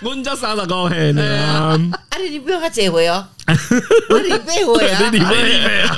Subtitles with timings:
[0.00, 1.22] 阮才三十五岁呢。
[1.22, 1.76] 啊，
[2.18, 3.26] 你你不用较济岁哦，
[4.10, 5.96] 我二八岁啊，你二八岁啊？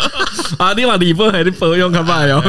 [0.59, 2.43] 啊，你话二八岁，你保养较歹哦。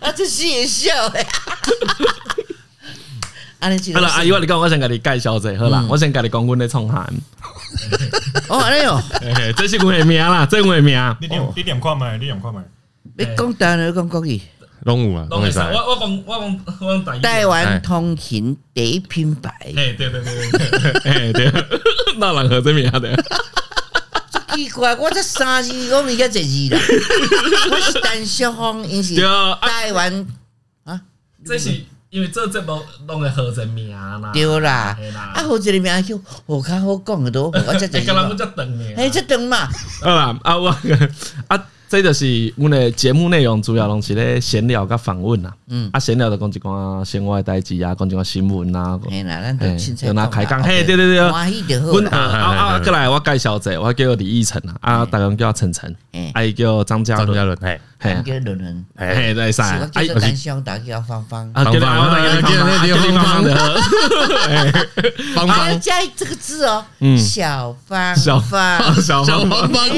[0.00, 1.26] 啊，这是也笑诶。
[3.94, 7.04] 好了，阿姨，我你讲，我先给你介绍者，好啦，我先给你讲阮的创汉。
[8.48, 9.00] 哦，哎呦，
[9.56, 11.16] 这是我的名啦，这是我的名。
[11.20, 12.62] 你点你点看麦，你点看麦。
[13.18, 14.40] 你讲台语，讲国语，
[14.86, 15.58] 拢有啊，拢会使。
[15.58, 19.50] 我我讲我讲我讲台湾通勤第一品牌。
[19.60, 21.52] 哎，对对对对，哎对，
[22.18, 23.24] 那人何这名的。
[24.54, 26.80] 奇怪，我这三字我咪叫这字啦。
[27.70, 29.16] 我是陈小芳，因是
[29.60, 30.26] 台湾
[30.84, 31.00] 啊，
[31.44, 31.84] 这是。
[32.08, 34.96] 因为这这部拢会合成名啦，对啦，
[35.34, 39.68] 啊，合成名叫我较好讲的多，我这这，刚刚我这等你，哎，这等嘛，
[40.00, 40.74] 好啦，啊我
[41.48, 41.66] 啊。
[41.88, 45.52] 这就是阮的节目内容，主要拢是咧闲聊甲访问呐。
[45.68, 48.98] 嗯，啊，闲聊就讲一寡生活代志啊，讲一寡新闻呐。
[49.08, 50.60] 嘿啦，咱就凊彩开讲。
[50.62, 51.92] 嘿，对对对，欢喜就好。
[52.10, 55.94] 啊啊，过来我介绍者，我叫李义成啊，啊，大家叫晨晨，
[56.34, 59.66] 啊，伊叫张嘉伦，嘿，嘿，叫伦伦，嘿，在啥？
[59.66, 63.80] 啊，我叫丹香，大家叫芳芳，啊，叫芳芳，叫芳芳的，
[65.36, 69.88] 芳芳加这个字哦，嗯，小芳，小芳，小芳芳。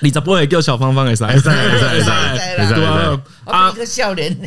[0.00, 1.06] 你十八会叫小芳芳？
[1.06, 4.36] 会使会使会使会使，对啊，啊，一个笑脸。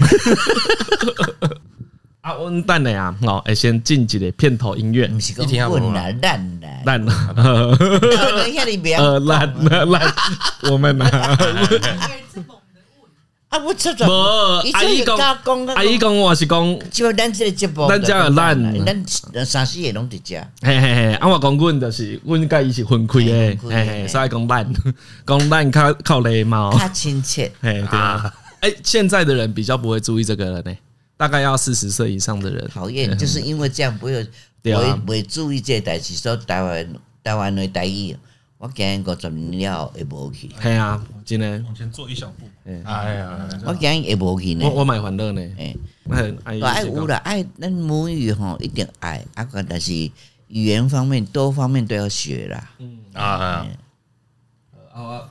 [2.22, 5.78] 啊，温蛋的呀，哦，先进一个片头音乐，一听好不？
[5.94, 7.06] 烂烂 烂，
[8.98, 9.54] 呃，烂
[9.90, 10.14] 烂，
[10.70, 11.06] 我们呢？
[13.50, 14.06] 啊，我出错。
[14.74, 15.18] 阿姨讲，
[15.76, 20.48] 阿姨讲，我是讲，就咱这个节目，咱家烂，咱三四个拢在家。
[20.62, 24.72] 嘿嘿嘿，啊，我讲阮就是，阮甲伊是分开诶，嘿嘿，所以讲烂，
[25.26, 27.52] 讲烂较靠礼貌，较亲切。
[27.60, 28.32] 嘿，对啊。
[28.60, 30.72] 哎，现在的人比较不会注意这个了呢，
[31.18, 32.70] 大概要四十岁以上的人。
[32.72, 34.24] 讨厌，就是因为这样，不会，
[34.62, 36.88] 不会，不会注意这个代志，说台湾，
[37.24, 38.16] 台湾的台语。
[38.60, 40.50] 我惊五十年了会无去。
[40.62, 41.64] 系啊，真诶。
[41.66, 42.46] 往前做一小步。
[42.84, 44.66] 哎呀，我惊会无去呢。
[44.66, 45.42] 我我蛮烦恼呢。
[45.58, 45.74] 哎，
[46.44, 52.72] 爱有啦爱，咱母语吼一定爱，啊个但是语言方面多方面都要学啦。
[52.80, 53.66] 嗯啊。
[54.92, 55.30] 好啊。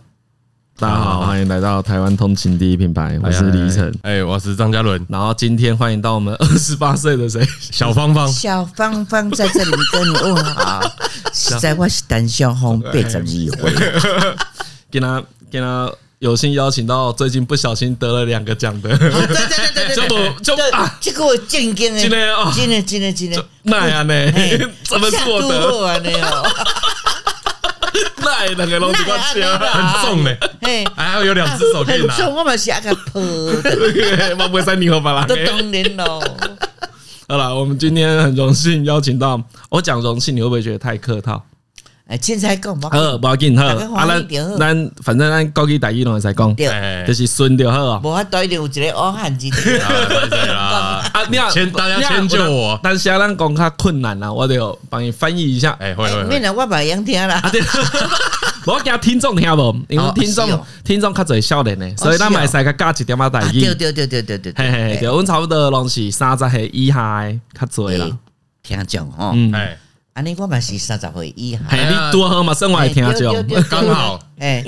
[0.80, 7.44] 大家好，欢迎来到台湾通勤第一品牌，我是李依晨，哎，我是张嘉伦，然后今天欢迎到我们 二十八岁的谁？
[7.58, 10.80] 小芳芳，小芳芳在这里跟你问好，
[11.34, 13.50] 实在我是单小红八十二岁，
[14.88, 15.90] 给他给他
[16.20, 24.14] 有幸邀请到最近不小心得了两个奖的，对对对对对，就就啊，这个我震惊的，今天啊，今天今天今天，那样呢？
[24.88, 26.00] 怎么获得？
[28.22, 30.38] 那两个龙子光很重嘞，
[30.96, 32.16] 还要有两只手可以拿。
[32.16, 33.20] 重，我们下个坡，
[34.38, 35.24] 我不会三零后吧啦。
[35.26, 36.20] 都当然喽。
[37.28, 41.44] 好了，我们今天很荣幸邀请到，我讲荣幸，你会不会觉得太客套？
[42.08, 46.56] 哎，凊彩讲，好，不要紧，好，啊，咱咱反正咱高级大医拢会使讲，
[47.06, 48.00] 就是顺就好啊。
[48.02, 49.78] 无法度一定有一个恶汉之地。
[50.50, 54.58] 啊， 你要先大家迁就我，但是啊咱讲较困难啦，我得
[54.88, 55.76] 帮你翻译一下。
[55.78, 56.24] 哎，会会会。
[56.24, 57.42] 免得我把样听啦。
[58.64, 63.60] 我惊 听众听无，因为听众听众较侪少年诶，所以咱买使个加一点仔代志。
[63.60, 64.52] 对对对对对对。
[64.56, 68.06] 嘿嘿，对，阮差不多拢是三十岁以下的较侪啦。
[68.62, 69.52] 听众哦，嗯。
[70.18, 73.30] 安尼我嘛是三十岁以下，你多好嘛，生活听就
[73.70, 74.18] 刚好。
[74.40, 74.64] 哎，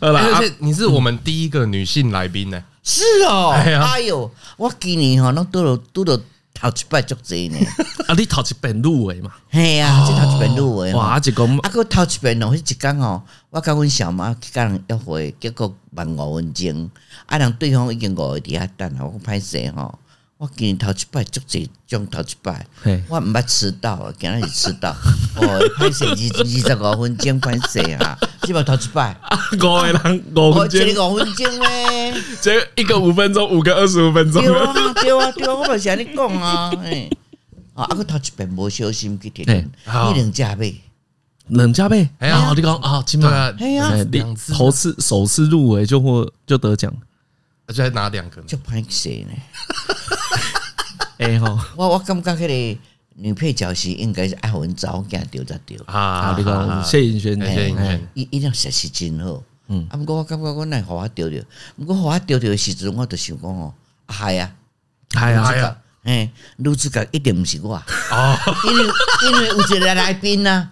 [0.00, 2.62] 而且你是我们第一个女性来宾呢。
[2.84, 6.16] 是哦，哎呦，我今年吼拢拄着拄着
[6.54, 7.58] 头一摆足济呢。
[8.06, 9.32] 啊，你头一遍入围嘛？
[9.50, 10.94] 嘿啊，这头一遍入围。
[10.94, 13.20] 哇，一个啊个头一遍哦，迄一工哦，
[13.50, 16.88] 我甲阮小妈去甲人约会，结果慢五分钟，
[17.26, 19.98] 啊，人对方已经五个伫遐等啊，我歹势吼。
[20.42, 22.66] 我今年头一摆足济种头一摆，
[23.06, 24.90] 我毋捌迟到，今日是迟到，
[25.38, 29.16] 哦，歹势二二十五分钟歹势啊，是无头一摆，
[29.54, 37.08] 五个人五分钟，五分钟咧， 这一个五分钟，五个二十五分钟，对啊对啊对啊，我嘛是安尼讲啊，哎，
[37.74, 40.74] 啊，啊个头一摆无小心去点，一两加倍，
[41.46, 43.28] 两加倍，哎呀，你讲啊，起码
[43.60, 46.92] 哎呀，两次头次首次入围就获就得奖，
[47.66, 49.32] 而且还拿两个，就歹势呢。
[51.18, 52.80] 哎吼，我我感觉迄个
[53.14, 56.34] 女配角是应该是爱文早嫁掉才对啊！
[56.36, 59.42] 你讲谢盈萱，谢盈萱，伊伊俩实是真好。
[59.68, 61.40] 嗯，啊，不过我感觉我奈互我丢掉，
[61.76, 63.72] 不过互我丢掉的时阵，我就想讲哦，
[64.08, 64.52] 系啊，
[65.12, 67.76] 系啊，系啊，哎，女主角一定毋是我。
[68.10, 68.38] 哦，
[68.68, 68.84] 因为
[69.26, 70.68] 因为有一个来宾呐，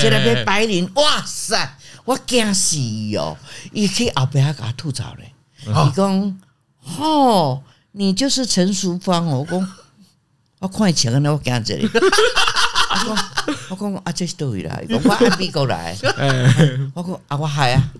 [0.00, 1.76] 一个被白领，哇塞，
[2.06, 2.76] 我惊死
[3.18, 3.36] 哦！
[3.72, 5.30] 伊去后壁还甲我吐槽咧，
[5.66, 6.40] 伊讲。
[6.84, 7.62] 吼，
[7.92, 9.46] 你就是陈淑芳哦。
[9.48, 9.68] 我讲，
[10.58, 12.00] 我看伊穿安尼，我惊一个。
[12.90, 14.84] 我讲，我讲啊，这是倒位来？
[14.90, 15.96] 我按美国来。
[16.94, 17.92] 我讲啊，我嗨啊！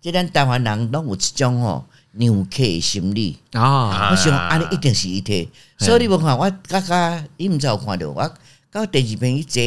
[0.00, 4.10] 即咱台湾人拢有一种哦，娘客的心理啊。
[4.10, 8.34] 我想安尼一定是伊体，所以你无看我刚刚，你毋知有看着我
[8.70, 9.62] 到第二遍伊坐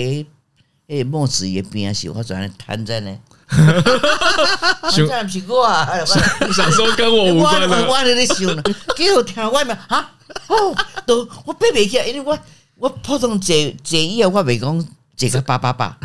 [0.88, 3.18] 诶墨子伊边时，我转来瘫在呢。
[3.50, 5.88] 想不是我啊！
[6.54, 8.64] 想说跟我无关的，我咧想呢，
[8.96, 10.12] 结果听外面哈
[10.48, 12.38] 哦，都我背袂起来，因为我
[12.78, 14.86] 我普通坐坐以后，我袂讲
[15.16, 15.98] 坐个八八八，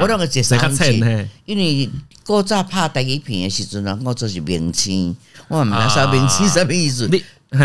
[0.00, 1.90] 我拢个坐三千，因为
[2.24, 5.16] 古早拍第一片的时阵啊，我做是明星，
[5.48, 7.08] 我毋知啥明星啥物意思，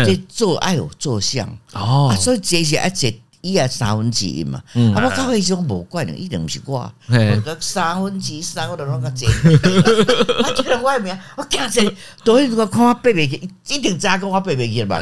[0.04, 1.46] 即做爱有做相。
[1.74, 3.10] 哦，所以坐是爱坐。
[3.40, 4.60] 伊也三分之一嘛，
[4.94, 5.04] 啊！
[5.04, 9.28] 我到迄时阵无怪呢，一定毋是我，我三分之三，我都拢个坐。
[10.44, 11.80] 我听到外面，我惊死，
[12.24, 15.00] 导演如果看我爬袂起，一定早讲我爬袂起吧？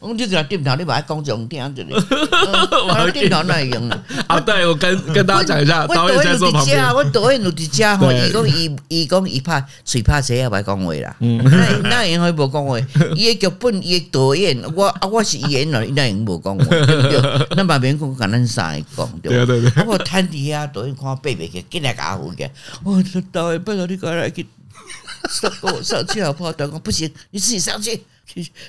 [0.00, 1.94] 我就在点头，你把它讲讲听着咧。
[1.94, 4.04] 我点头那用啊！
[4.26, 6.94] 啊，对，我跟跟大家讲一下，导演在坐旁边。
[6.94, 11.14] 我导演有伫遮吼，伊讲伊伊讲伊拍嘴拍谁也袂讲话啦。
[11.20, 12.78] 那那演员无讲话，
[13.14, 16.64] 伊个剧本伊个导演，我啊我是演员，那演员无讲话。
[17.56, 19.84] 那把别人讲，跟咱三个讲，对对对。
[19.84, 22.50] 我摊底下导演看我背背去，给两个阿虎嘅。
[22.82, 23.02] 我
[23.32, 24.46] 导演不知道你过来去
[25.28, 26.52] 上我上去好不好？
[26.52, 28.04] 讲不行，你自己上去。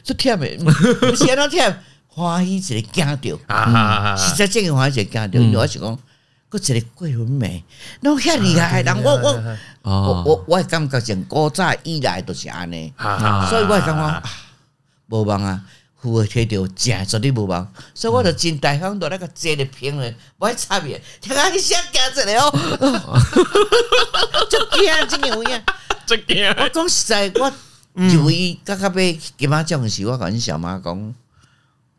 [0.03, 0.57] 这忝的，
[0.99, 1.75] 不是那忝，
[2.07, 3.05] 欢喜一个惊
[3.47, 5.39] 到，实在真个欢喜一个惊着。
[5.39, 5.99] 因为我是讲，
[6.49, 7.63] 搁一个桂纶镁，
[8.01, 12.93] 那么遐厉害，人我我我我我感觉从古早以来都是安尼，
[13.49, 14.23] 所以我感觉
[15.07, 15.63] 无望啊。
[16.11, 21.01] 我摕到正绝对无望，所以我就真大方到那个坐的平咧，无爱差别。
[21.19, 22.51] 听讲你想惊一个哦，
[24.49, 25.63] 就惊真个有影，
[26.05, 26.45] 真惊。
[26.45, 27.51] 我讲实在，我
[28.09, 31.15] 就伊刚刚被金马奖时，我跟小妈讲，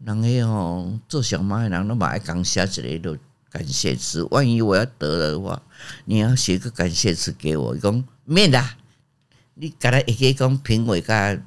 [0.04, 3.16] 人个吼做小妈的人都嘛爱讲写一个
[3.50, 4.22] 感谢词。
[4.30, 5.62] 万一我要得了的话，
[6.04, 7.74] 你要写个感谢词给我。
[7.74, 8.76] 伊讲免啦，
[9.54, 11.38] 你刚才一个讲评委甲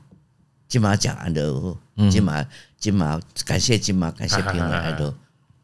[0.68, 1.54] 金马奖安的。
[2.10, 2.46] 金马，
[2.80, 5.13] 金马，感谢金马，感谢评委来都。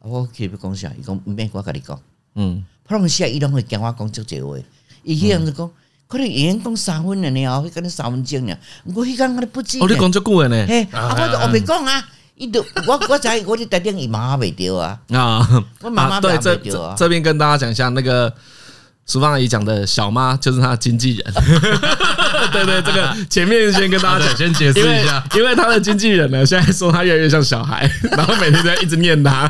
[0.00, 0.90] 我去要讲啥？
[0.98, 1.98] 伊讲毋免我甲你讲。
[2.34, 4.56] 嗯，普通时啊，伊拢会惊我讲足济话。
[5.02, 5.70] 伊迄样子讲，
[6.06, 8.56] 可能已经讲三分了呢，会跟你三分钟呢。
[8.84, 9.80] 我迄讲我不记。
[9.80, 10.66] 哦，你讲足久诶呢？
[10.66, 15.00] 嘿，啊，我就后面讲啊，伊都我我知我伫台顶伊妈袂着啊。
[15.12, 18.32] 啊，我妈妈对这这这边跟大家讲一下那个。
[19.06, 21.32] 淑芳阿姨讲的小妈就是她的经纪人，
[22.52, 29.48] 对对，这个前面先跟大家讲，先解释一下，因为她的经纪人呢，现在说她越来越像小孩， 然后每天都在一直念他，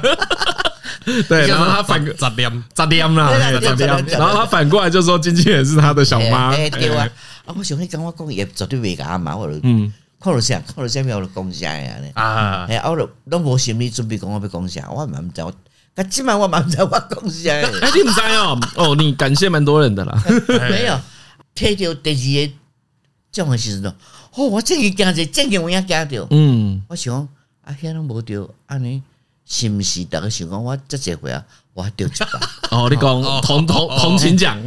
[1.29, 2.65] 对，然后他反咋念。
[2.75, 3.31] 咋念啦，
[3.63, 7.09] 咋念，然后他反过来就说经纪人是他的小妈，对啊，
[7.47, 15.51] 啊，我想你跟我讲也绝对袂假嘛，我就嗯，看到啥，看到啥咪我就讲啥呀呢，啊，哎，我都都无心理准备讲我要讲啥，我蛮唔知我。
[15.97, 18.61] 啊，今晚我蛮在我公司 哎，你唔知哦？
[18.77, 20.23] 哦，你感谢蛮多人的啦。
[20.71, 21.01] 没有，
[21.55, 22.53] 睇到第二个
[23.33, 23.91] 这样时阵，
[24.35, 26.27] 哦，我真系惊着，真嘅我也惊着。
[26.31, 27.27] 嗯，我想
[27.65, 29.03] 啊，遐拢无着，安尼
[29.47, 30.05] 是毋是？
[30.05, 32.77] 大家想讲我这一回啊，我着一把。
[32.77, 34.59] 哦，你讲同同同情奖，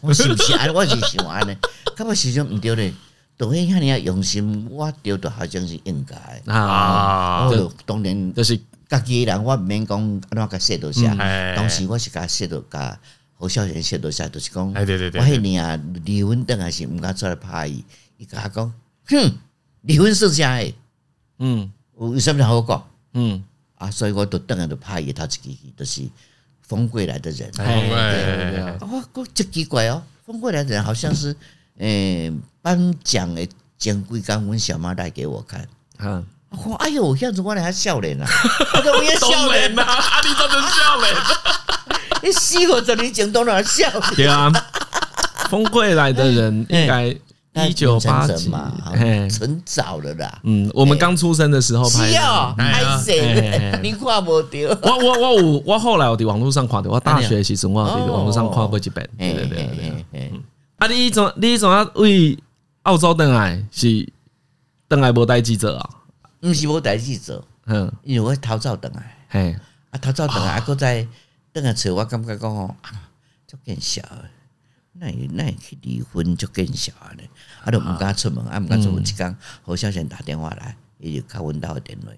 [0.00, 0.72] 我是毋是安尼？
[0.72, 1.54] 我是想安尼，
[1.94, 2.92] 根本时阵毋对咧。
[3.36, 6.16] 导演遐尔用心，我着着好像是应该
[6.50, 7.48] 啊。
[7.48, 8.58] 哦，当然就是。
[8.90, 9.98] 家己人我毋免讲
[10.30, 11.14] 安怎甲写到啥，
[11.54, 12.98] 当时我是甲说多甲
[13.34, 17.84] 侯孝贤写到啥，就是讲，我迄年啊离婚等还是毋敢出来拍伊，
[18.18, 18.74] 伊甲我讲，
[19.06, 19.38] 哼，
[19.82, 20.74] 离婚是啥诶？
[21.38, 21.70] 嗯，
[22.00, 22.84] 有有啥物好讲？
[23.14, 23.44] 嗯，
[23.76, 26.02] 啊，所以我都等下就拍伊头一支戏，就是
[26.60, 27.48] 风归来的人。
[28.80, 31.34] 我讲真奇怪哦，风归来的人好像是
[31.78, 35.68] 诶颁奖诶前几工阮小妈带给我看，
[35.98, 36.26] 嗯。
[36.50, 38.26] 我哎呦，这样子我俩还笑脸啊！
[38.98, 41.14] 我也笑脸呐，阿弟真的笑脸。
[42.22, 43.88] 你死我这里讲都哪笑？
[44.16, 44.50] 对啊，
[45.48, 47.16] 风归来的人 应该
[47.66, 50.38] 一九八几嘛，很早了啦。
[50.44, 52.54] 嗯，我们刚出生的时候拍的。
[52.58, 53.78] 哎谁？
[53.82, 54.48] 你看不到？
[54.82, 59.08] 我我我我我后来我在网络上看的，我大学其实我在网络上看过几本。
[59.16, 60.32] 对对对对。
[60.78, 62.36] 啊，你从你从啊为
[62.82, 64.06] 澳洲回来是
[64.88, 65.90] 回来无带记者啊？
[66.42, 69.56] 毋是无代志做，嗯，因为我偷走倒来，嘿，
[69.90, 71.06] 啊偷走倒来，啊，搁再
[71.52, 72.74] 倒来找我，感觉讲哦，
[73.46, 74.30] 足见笑诶，
[74.94, 77.28] 那那去离婚足见笑诶，
[77.62, 82.08] 啊，都毋敢出门，啊，毋敢出门，一工侯孝贤打电话来，伊就甲阮兜电话，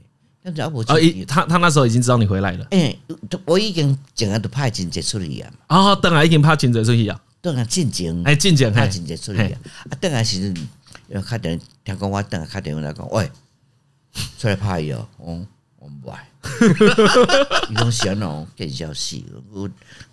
[0.45, 2.97] 但是他他那时候已经知道你回来了，诶，
[3.45, 9.59] 我已经整个都拍真济出去啊，哦，倒来已经拍真济出去啊，倒来进前，哎，进前拍真济出去啊，
[9.91, 10.69] 啊，倒来时阵，
[11.09, 13.29] 又打电，听讲我倒来打电话来讲，喂。
[14.39, 15.41] 出来拍药，我
[15.79, 16.27] 我不爱，
[17.71, 19.69] 伊讲啥喏，更消息，我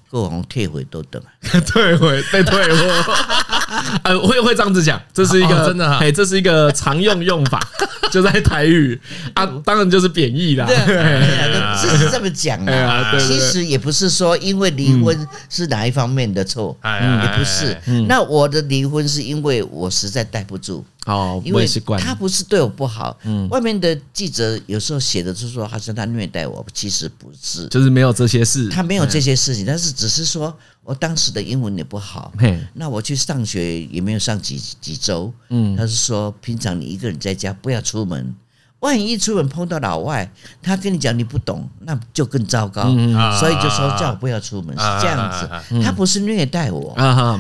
[0.10, 1.22] 过往退回都等，
[1.68, 3.14] 退回被退货，
[4.04, 7.60] 呃，会会这样子讲，这是一个真的，哎，这是一个常用用法，
[8.12, 9.00] 就在台语。
[9.36, 17.78] 啊，当然就是贬义啦，这是这么讲啊，其实也不是说因为离婚是哪一方面的错，也不是，
[18.08, 20.84] 那我的离婚是因为我实在待不住。
[21.10, 38.36] 哦，因为他不是对我不好，嗯，外面的记者有时候写的就是说，好像他虐待我，其实不是，就是没有这些事，他没有这些事情，但是只是说我当时的英文也不好，嘿，那我去上学也没有上几几周，嗯，他是说平常你一个人在家不要出门，
[38.82, 46.94] 万一一出门碰到老外，他跟你讲你不懂，那就更糟糕，嗯所以就说叫我不要出门是这样子，他不是虐待我，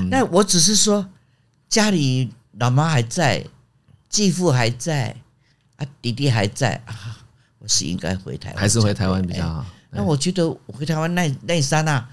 [0.09, 1.05] 那我只是说
[1.69, 2.31] 家里。
[2.59, 3.41] 老妈还在，
[4.09, 5.15] 继父还在，
[5.77, 7.17] 啊，弟弟还在啊，
[7.59, 9.65] 我是应该回台湾，还是回台湾比较好？
[9.91, 12.03] 那我觉得我回台湾那那一刹那，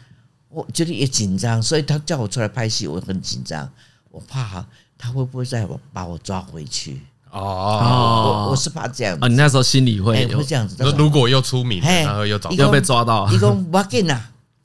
[0.48, 3.68] 我觉得也紧张，所以他叫我出来拍戏，我很紧张，
[4.10, 4.64] 我怕
[4.98, 7.00] 他会不会再把我抓回去？
[7.30, 9.28] 哦，我我是怕这样啊。
[9.28, 10.82] 你那时候心里会会这样子。
[10.96, 14.20] 如果又出名，然后又找又被抓到，你讲不要紧呐，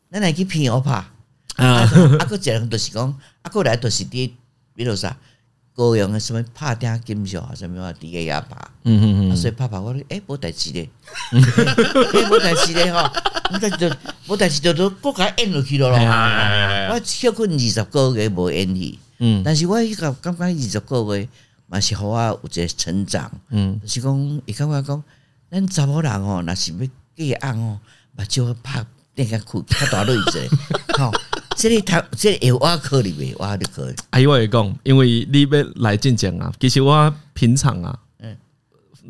[0.09, 1.05] 那来去骗我怕？
[1.57, 4.31] 啊，啊，个一人都是讲，阿哥来都是啲，
[4.73, 5.17] 比如啥？
[5.73, 10.89] 高阳的什么拍听金秀啊，什么话底下也拍，嗯嗯嗯，所以拍拍我说，诶，无代志咧，
[11.31, 13.09] 诶， 无代志咧吼，
[13.53, 13.97] 无代志，
[14.27, 15.89] 无代志就都国家演落去咯。
[15.89, 15.97] 咯。
[15.97, 21.27] 我休困二十个月无演戏，嗯，但是我迄个感觉二十个月
[21.67, 25.03] 嘛是互我，有一个成长，嗯，是讲伊感觉讲，
[25.49, 26.85] 咱查某人吼，若是要
[27.25, 27.79] 嫁案吼，
[28.17, 28.85] 目睭拍
[29.15, 30.49] 点个哭，较大泪子，
[30.99, 31.11] 好。
[31.61, 33.35] 这里他这里有挖可以没？
[33.37, 33.93] 挖就可以。
[34.09, 38.35] 阿姨我也讲，因为你要来进前啊，其实我平常啊，嗯，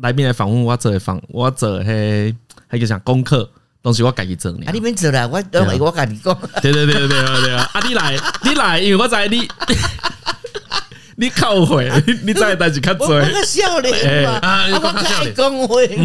[0.02, 2.34] 来宾来访问我做访，我做迄
[2.70, 3.48] 迄个啥功课，
[3.82, 4.66] 东西我自己做呢。
[4.66, 6.38] 啊，你免做啦，我等下我跟你讲。
[6.60, 7.70] 对对对对对对啊！
[7.72, 9.48] 啊，你来 你来，因为我知你
[11.16, 11.90] 你靠会，
[12.22, 13.06] 你再代志较多。
[13.14, 14.38] 我个少年嘛，
[14.74, 15.98] 我开讲会。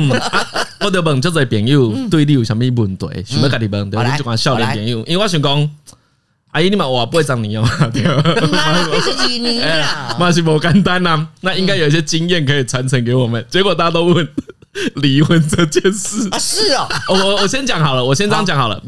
[0.80, 3.08] 我就问这个朋友对你有啥物问题？
[3.26, 5.70] 想要跟你问，对，你就讲少年朋友，因为我想讲。
[6.52, 10.18] 阿姨，你嘛我不会找你哦，对吧？
[10.18, 13.44] 嘛 是不简单呐，那应该有一些经验可以传承给我们。
[13.50, 14.28] 结果大家都问
[14.96, 16.88] 离婚这件事 啊，是哦。
[17.10, 18.82] 我我先讲好了，我先这样讲好了。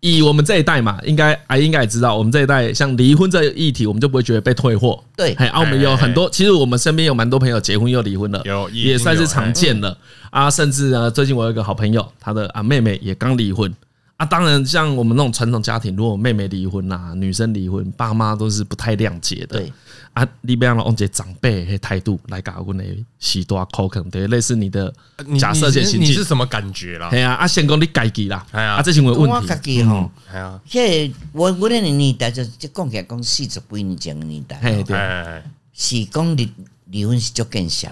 [0.00, 5.02] 以我们这一代嘛，应该阿姨应该也知道，我们这一代像离婚这个议题，我们就不会觉得被退货。
[5.16, 9.96] 对，啊，我们有很多，其实我们身边有蛮多朋友结婚又离婚了，有也算是常见的
[10.30, 10.48] 啊。
[10.50, 13.72] 甚至呢，最近我有一个好朋友，他的啊妹妹也刚离婚。
[14.18, 19.58] 啊，当然，像我们那种传统家庭，如果妹妹离婚呐，女生离婚，爸妈都是不太谅解的。
[19.58, 19.72] 对。
[20.12, 24.92] 啊，你不要用这长辈的态度来搞我们的许多口肯，对，类似你的
[25.38, 27.08] 假设性情，你是什么感觉啦？
[27.10, 29.36] 对啊，啊，先讲你改己啦，啊，这行为问题。
[29.36, 36.52] 我自己吼，系啊，即我我那年代就就讲起来讲四十几年前的年代，对，是讲离
[36.86, 37.88] 离婚是足见少。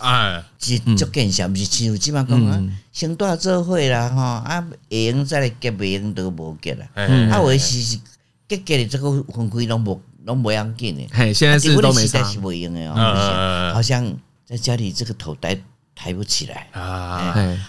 [0.00, 6.88] 哎，是足见少，毋是像即摆讲啊，先大做伙啦吼，啊，会用再来结，袂用都无结啦。
[6.94, 8.00] 啊，有诶是是
[8.48, 11.06] 结结的这个分开拢无拢无要紧的。
[11.12, 13.72] 嘿，现在是都没差，是袂用的哦。
[13.74, 14.12] 好像
[14.44, 15.60] 在家里这个头抬
[15.94, 16.82] 抬不起来啊。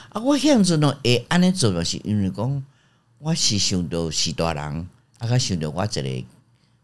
[0.10, 2.64] 啊，我现阵呢会安尼做，就是因为讲
[3.20, 4.88] 我是想到是大人，
[5.20, 6.26] 啊，甲想到我一个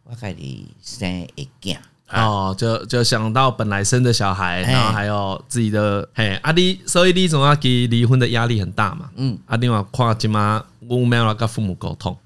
[0.03, 1.77] 我家己生个囝。
[2.11, 9.11] 哦，就就想到本来生的小孩，然后还有自己的嘿，阿弟，所以你总要给离婚的压力很大嘛。
[9.15, 12.17] 嗯，阿弟话看即妈我没有跟父母沟通，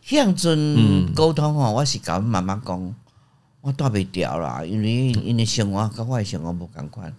[0.00, 2.94] 向阵沟通哦，我是跟妈妈讲，
[3.60, 7.14] 我带不掉啦，因为因为生活跟我生活不共款。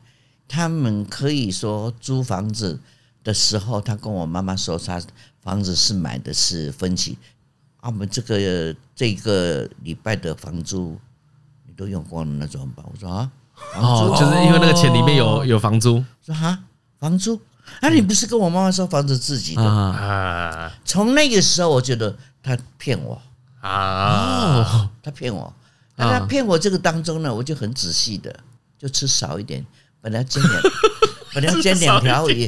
[0.47, 2.79] 他们可以说租房子
[3.23, 4.99] 的时候，他跟我妈妈说，他
[5.43, 7.15] 房子是买的是分期，
[7.79, 10.97] 啊，我们这个这个礼拜的房租。
[11.81, 12.85] 都用光了，那怎么办？
[12.87, 13.31] 我说啊，
[13.75, 16.03] 哦，就是因为那个钱里面有有房租。
[16.23, 16.59] 说哈，
[16.99, 17.41] 房租？
[17.79, 20.71] 啊你不是跟我妈妈说房子自己的啊？
[20.85, 23.19] 从那个时候，我觉得他骗我
[23.61, 25.51] 啊，他骗我。
[25.95, 28.31] 那他骗我这个当中呢，我就很仔细的，
[28.77, 29.65] 就吃少一点。
[30.01, 30.61] 本来煎两，
[31.33, 32.47] 本来煎两条鱼，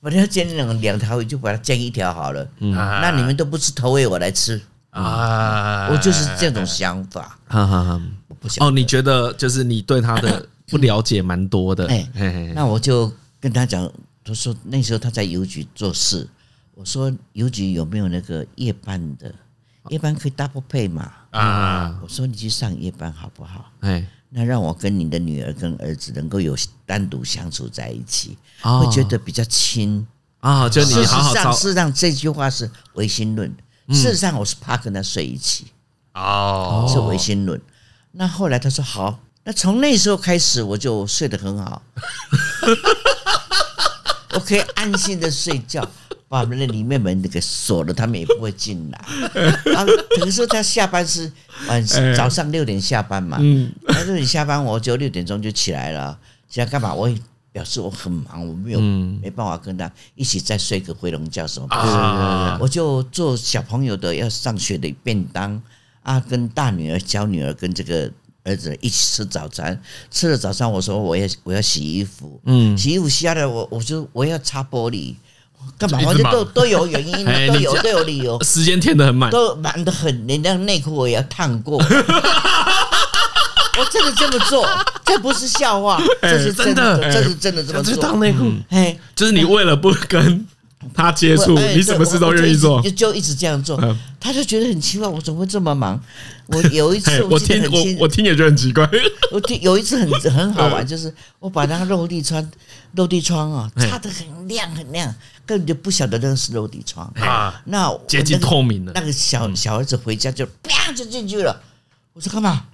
[0.00, 2.48] 本来要煎两两条鱼，就把它煎一条好了。
[2.58, 4.58] 那你们都不吃头尾，我来吃
[4.90, 5.88] 啊！
[5.90, 7.38] 我就是这种想法。
[7.48, 8.00] 哈哈哈。
[8.60, 13.90] 哦，你觉得就是你对他的 不了解蛮多的，哎，那我就跟他讲，
[14.24, 16.28] 他说那时候他在邮局做事，
[16.74, 19.34] 我说邮局有没有那个夜班的？
[19.88, 21.12] 夜班可以 double pay 嘛？
[21.30, 23.70] 啊，我说你去上夜班好不好？
[23.80, 26.56] 哎，那让我跟你的女儿跟儿子能够有
[26.86, 30.06] 单独相处在一起，会觉得比较亲
[30.38, 30.68] 啊。
[30.68, 33.52] 就你好好事实上，事实上这句话是唯心论。
[33.88, 35.66] 事实上，我是怕跟他睡一起
[36.14, 37.60] 哦，是唯心论。
[38.12, 41.82] 那后来他说好，那从那时候开始我就睡得很好，
[44.34, 45.86] 我可以安心的睡觉。
[46.28, 48.98] 把那里面门给锁了，他们也不会进来。
[49.76, 49.84] 啊，
[50.18, 51.30] 可是他下班是
[51.68, 56.94] 晚上早上六点下班嘛，嗯，他说你下班我就六点钟就起来了，起来干嘛？
[56.94, 57.14] 我也
[57.52, 62.58] 表示我很忙，我没有没办法跟他一起再睡个回笼觉什么的。
[62.62, 65.60] 我就做小朋友的要上学的便当
[66.02, 68.10] 啊，跟大女儿、小女儿跟这个
[68.44, 69.80] 儿子一起吃早餐。
[70.10, 75.14] 吃了早餐，我说我要我要洗衣服，嗯，洗衣服洗了，我我就我要擦玻璃。
[75.78, 76.00] 干嘛？
[76.04, 78.42] 我就都都有原因， 都有都有理由。
[78.42, 80.26] 时间填得很满，都满的很。
[80.26, 81.78] 连那内裤我也要烫过。
[83.78, 84.68] 我真的这么做，
[85.04, 87.96] 这不是笑话，这是真的，这是真的这么做。
[88.02, 90.46] 烫内裤，哎，就是你为了不跟
[90.94, 93.78] 他接触，你什么事都愿意做，就就一直这样做。
[94.20, 96.00] 他就觉得很奇怪，我怎么会这么忙？
[96.46, 98.88] 我 有一次我听我我听也觉得很奇怪。
[99.32, 102.50] 我听有一次很很好玩，就是我把那个落地窗
[102.94, 105.14] 落地窗啊擦得很亮很亮。
[105.44, 107.60] 根本就不晓得那是落地窗啊！
[107.64, 111.60] 那接近透明的，那个小小儿子回家就啪就进去了。
[112.12, 112.66] 我说干嘛？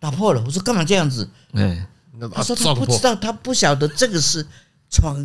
[0.00, 0.42] 打破了。
[0.44, 1.30] 我说干嘛这样子？
[1.52, 1.86] 哎，
[2.34, 4.44] 他说他不知道，他不晓得这个是
[4.90, 5.22] 窗。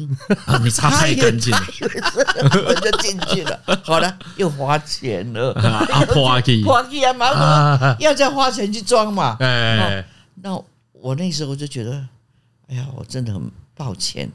[0.64, 1.62] 你擦太干净了，
[2.68, 3.60] 我就进去了。
[3.84, 5.54] 好了，又花钱了。
[5.62, 7.14] 啊，花去，花去啊！
[7.14, 9.38] 麻烦要再花钱去装嘛。
[9.40, 12.06] 哎，那我那时候就觉得，
[12.68, 14.30] 哎呀，我真的很抱歉。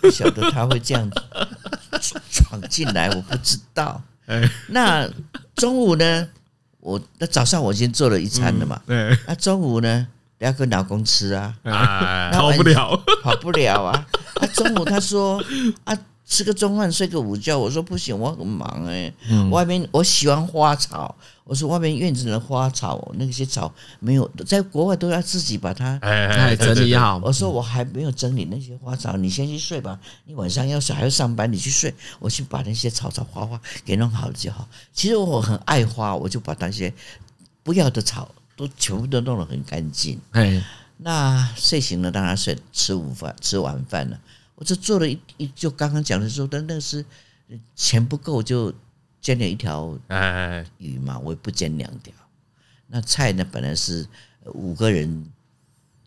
[0.00, 1.10] 不晓得他会这样
[2.30, 4.00] 闯进来，我不知道。
[4.68, 5.08] 那
[5.54, 6.28] 中午呢？
[6.78, 8.80] 我那早上我已经做了一餐了嘛。
[9.26, 10.06] 那中午呢？
[10.38, 11.54] 要跟老公吃啊。
[12.32, 14.06] 跑不了，跑不了啊。
[14.34, 15.42] 他中午他说
[15.84, 15.96] 啊。
[16.28, 17.56] 吃个中饭，睡个午觉。
[17.56, 19.14] 我说不行，我很忙哎、欸。
[19.30, 21.14] 嗯、外面我喜欢花草。
[21.44, 27.20] 我说外面院子的花草，那些草没有，在国外都要自己把它哎整理好。
[27.22, 29.96] 我说我还没有整理那些花草，你先去睡吧。
[30.24, 31.94] 你晚上要是还要上班，你去睡。
[32.18, 34.66] 我去把那些草草花花给弄好了就好。
[34.92, 36.92] 其实我很爱花，我就把那些
[37.62, 40.18] 不要的草都全部都弄得很干净。
[40.32, 40.64] 哎，
[40.96, 44.18] 那睡醒了，当然睡，吃午饭，吃晚饭了。
[44.54, 47.04] 我就做了一一，就刚刚讲的时候，但那是
[47.74, 48.72] 钱不够，就
[49.20, 49.96] 煎了一条
[50.78, 52.14] 鱼嘛，我也不煎两条。
[52.86, 54.06] 那菜呢，本来是
[54.54, 55.30] 五个人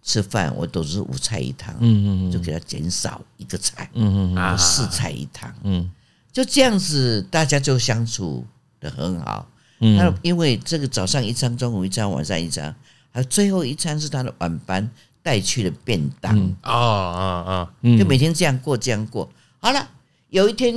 [0.01, 5.91] 吃饭，我都是五菜一汤，嗯嗯，就给他减少一个菜，嗯嗯，四菜一汤，嗯，
[6.31, 8.47] 就这样子，大家就相处
[8.79, 9.47] 的很好。
[9.79, 12.75] 那因为这个早上一餐，中午一餐，晚上一餐，
[13.11, 14.89] 还有最后一餐是他的晚班。
[15.21, 17.73] 带去的便当啊啊啊！
[17.83, 19.29] 就每天这样过，这样过。
[19.59, 19.89] 好了，
[20.29, 20.73] 有一天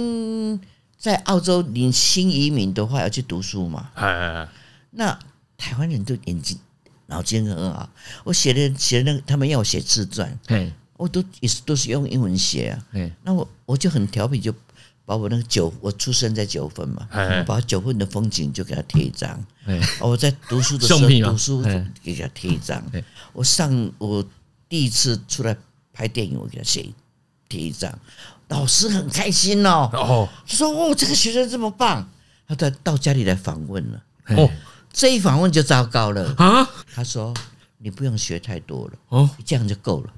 [0.99, 3.91] 在澳洲，你新移民的话要去读书嘛？
[4.91, 5.17] 那
[5.57, 6.59] 台湾人都眼睛
[7.07, 7.89] 脑筋很好。
[8.25, 10.37] 我写的写的那个，他们要我写自传，
[10.97, 12.85] 我都也是都是用英文写啊。
[13.23, 14.53] 那我我就很调皮，就
[15.13, 19.45] 把我那个九，我出生在九份嘛，我把九份的风景就给他贴一张。
[20.01, 21.63] 我在读书的时候读书
[22.03, 22.83] 给他贴一张。
[23.33, 24.25] 我上我。
[24.73, 25.55] 第一次出来
[25.93, 26.89] 拍电影，我给他写
[27.47, 27.93] 贴一张，
[28.49, 29.91] 老师很开心哦。
[29.93, 32.09] 哦，他说：“哦，这个学生这么棒。”
[32.49, 34.03] 他到到家里来访问了。
[34.29, 34.49] 哦，
[34.91, 36.67] 这一访问就糟糕了啊！
[36.95, 37.35] 他说
[37.77, 40.15] ：“你不用学太多了，哦，这样就够了。”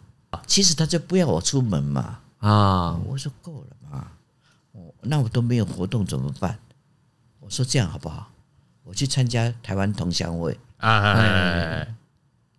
[0.47, 2.19] 其实他就不要我出门嘛。
[2.39, 3.77] 啊，我说够了
[5.07, 6.59] 那我都没有活动怎么办？
[7.41, 8.31] 我说这样好不好？
[8.85, 11.87] 我去参加台湾同乡会啊。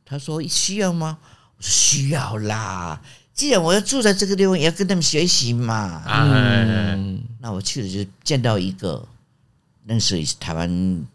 [0.03, 1.17] 他说需要吗？
[1.57, 3.01] 我说需要啦，
[3.33, 6.03] 既然我要住在这个地方，也要跟他们学习嘛。
[6.07, 9.07] 嗯，那我去了就见到一个，
[9.83, 11.05] 那是台湾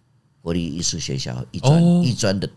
[0.40, 2.50] 国立艺术学校艺专艺专的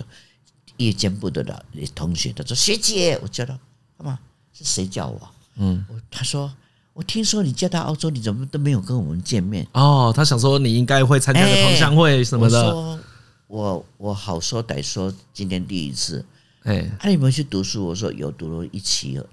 [0.78, 1.62] 夜间部的老
[1.94, 3.58] 同学，他说学姐，我叫他
[3.98, 4.20] 干嘛？
[4.54, 5.30] 是谁叫我？
[5.56, 6.52] 嗯，他说
[6.94, 9.68] 我听说你嫁到澳洲，你怎么都没有跟我们见面？
[9.74, 12.64] 哦，他想说你应该会参加个同乡会什么的。
[12.64, 13.00] 我说
[13.48, 16.24] 我我好说歹说，今天第一次。
[16.64, 17.88] 哎，他有没有去读书？
[17.88, 19.28] 我说有，读了一期了。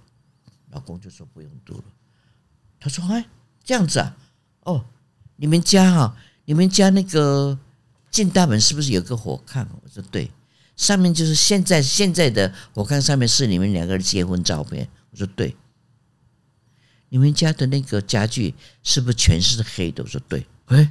[0.73, 1.85] 老公就说不用读了。
[2.81, 3.27] 他说：“哎，
[3.63, 4.17] 这样子啊？
[4.65, 4.85] 哦，
[5.37, 7.59] 你们家哈，你们家那个
[8.11, 10.31] 进大门是不是有个火炕？”我说：“对，
[10.77, 15.55] 上面就是现在现在的火炕上面是你们两个人结婚照片。”我说：“对。”
[17.11, 20.03] 你们家的那个家具是不是全是黑的？
[20.03, 20.91] 我说：“对。”哎，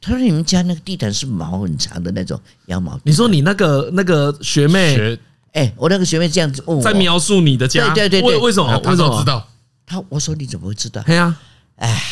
[0.00, 5.18] 他说：“你们家那个地毯是毛很长的那种羊毛。”你说你那个那个学妹学。
[5.52, 8.76] 哎，我那个学妹这样子问我，在描述你的家，对对对对，为为什么？
[8.78, 9.46] 为什么知道？
[9.84, 11.02] 他我说你怎么会知道？
[11.02, 11.36] 对呀，
[11.76, 12.02] 哎，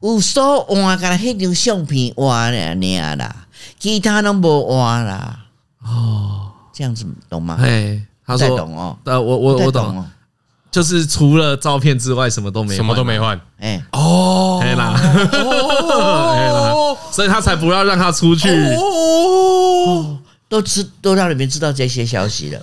[0.00, 3.46] 有所换个那张相片换了你啦，
[3.78, 5.46] 其他都无换啦。
[5.80, 7.56] 哦，这样子懂吗？
[7.58, 10.06] 哎，他说懂哦，呃，我我我懂哦。
[10.74, 13.40] 就是除了照片之外，什么都没，什么都没换。
[13.60, 14.92] 哎，哦，黑 啦，
[17.12, 18.48] 所以他才不要让他出去。
[18.74, 22.60] 哦，都知都让你们知道这些消息了。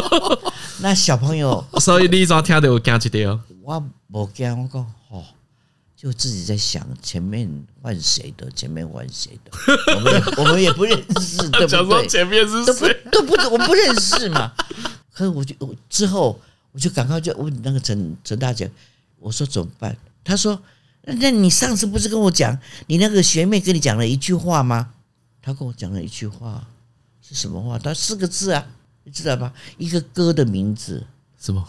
[0.80, 3.38] 那小朋友，所以你早听到我惊一点？
[3.62, 5.22] 我冇惊，我讲哦，
[5.94, 7.46] 就自己在想前面
[7.82, 9.50] 换谁的，前面换谁的，
[9.94, 12.06] 我们我们也不认识，对不对？
[12.06, 12.96] 前面是谁？
[13.12, 14.50] 都不我不认识嘛。
[15.12, 15.54] 可是我就
[15.90, 16.40] 之后。
[16.76, 18.70] 我就赶快就问那个陈陈大姐，
[19.18, 19.96] 我说怎么办？
[20.22, 20.60] 她说
[21.08, 24.90] ：“那你上次不是跟我讲，你那个学妹跟你讲了一句话吗？”
[25.40, 26.62] 她跟我讲了一句话，
[27.26, 27.78] 是什么话？
[27.78, 28.62] 她四个字啊，
[29.04, 29.50] 你知道吧？
[29.78, 31.06] 一个歌的名字，
[31.40, 31.66] 什么？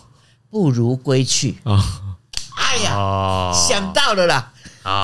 [0.50, 2.17] 不如归去啊！
[2.58, 4.52] 哎呀，想到了啦，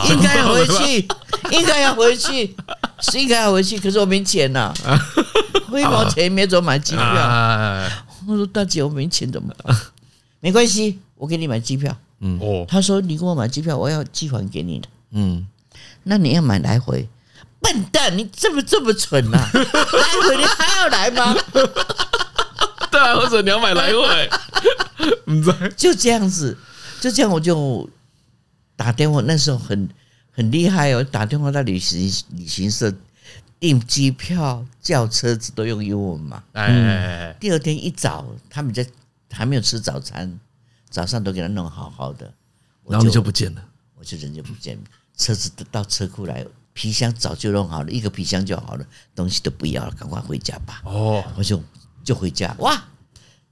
[0.09, 1.07] 应该要回去，
[1.49, 2.53] 应该要回去，
[2.99, 3.79] 是应该要回去。
[3.79, 4.73] 可是我没钱呐，
[5.71, 7.03] 我一毛钱也没怎么买机票。
[8.25, 9.77] 我说大姐，我没钱怎么办？
[10.43, 11.97] 没关系，我给你买机票。
[12.19, 14.89] 嗯哦，他说你给我买机票，我要寄还给你的。
[15.11, 15.47] 嗯，
[16.03, 17.07] 那你要买来回？
[17.61, 19.49] 笨蛋，你这么这么蠢呐、啊？
[19.55, 21.33] 来回你还要来吗？
[22.91, 24.29] 对啊，或者你要买来回？
[25.27, 25.41] 嗯，
[25.77, 26.57] 就这样子，
[26.99, 27.89] 就这样，我就
[28.75, 29.21] 打电话。
[29.21, 29.87] 那时候很
[30.33, 32.93] 很厉害哦，打电话到旅行旅行社
[33.61, 36.43] 订机票、叫车子都用英文嘛。
[36.51, 38.85] 哎，第二天一早他们在。
[39.33, 40.39] 还没有吃早餐，
[40.89, 42.31] 早上都给他弄好好的，
[42.87, 43.61] 然后你就不见了，
[43.97, 44.83] 我就人就不见了。
[45.17, 50.81] 车子到车库来，皮箱早就弄好了，一个皮箱就好了，东西都不要了，赶快回家吧。
[50.85, 51.61] 哦，我就
[52.03, 52.55] 就回家。
[52.59, 52.83] 哇，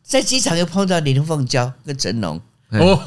[0.04, 2.40] 在机场又碰到林凤娇跟成龙。
[2.70, 3.02] 哦，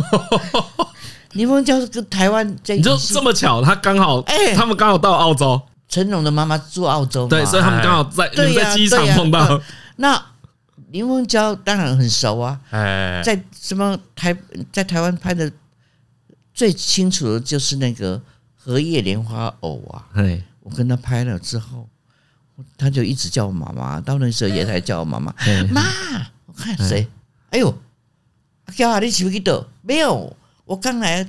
[1.33, 5.61] 林凤娇跟台湾在，你就这么巧，他刚好，哎，他们刚好到澳洲。
[5.89, 9.61] 成龙的妈妈住澳洲，对，所以他们刚好在在机场碰到。
[9.97, 10.34] 那。
[10.95, 12.61] 林凤娇当然很熟啊，
[13.25, 14.37] 在什么台
[14.73, 15.51] 在台湾拍的
[16.55, 18.17] 最清楚的就是那个
[18.55, 20.07] 《荷叶莲花藕》啊，
[20.61, 21.89] 我跟他拍了之后，
[22.79, 25.35] 他就一直叫我妈妈，到那时候也在叫我妈妈。
[25.73, 25.83] 妈，
[26.47, 27.09] 我看谁？
[27.51, 27.77] 哎呦，
[28.67, 29.67] 阿娇啊，你去不去的？
[29.83, 31.29] 没有，我刚来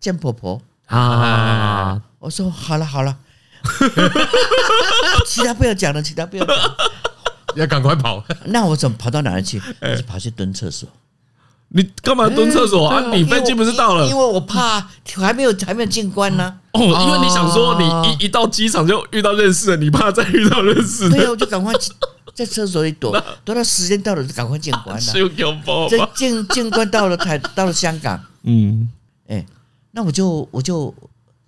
[0.00, 2.02] 见婆婆啊。
[2.18, 3.16] 我说好了好了，
[5.24, 6.56] 其他不要讲了，其他不要讲。
[7.56, 8.24] 要赶快跑！
[8.46, 9.60] 那我怎么跑到哪儿去？
[9.80, 10.88] 我就跑去蹲厕所。
[11.70, 13.14] 你干嘛蹲厕所啊？
[13.14, 14.08] 你飞机不是到了？
[14.08, 14.80] 因为我怕
[15.16, 16.58] 还没有还没有进关呢。
[16.72, 21.16] 哦，因为你想说你一一到机场就遇到认识的，你怕再遇到认识的。
[21.16, 21.74] 对，我就赶快
[22.34, 23.12] 在厕所里躲，
[23.44, 25.12] 躲到时间到了就赶快进关了。
[25.12, 25.86] 就恐怖。
[25.90, 28.88] 这进进关到了台到了香港， 嗯，
[29.26, 29.44] 哎，
[29.90, 30.94] 那我就我就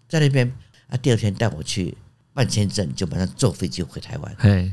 [0.07, 0.53] 在那边
[0.89, 0.97] 啊。
[0.99, 1.97] 第二天带我去
[2.35, 4.37] 办签证，就马上坐飞机回台湾。
[4.39, 4.71] 嘿。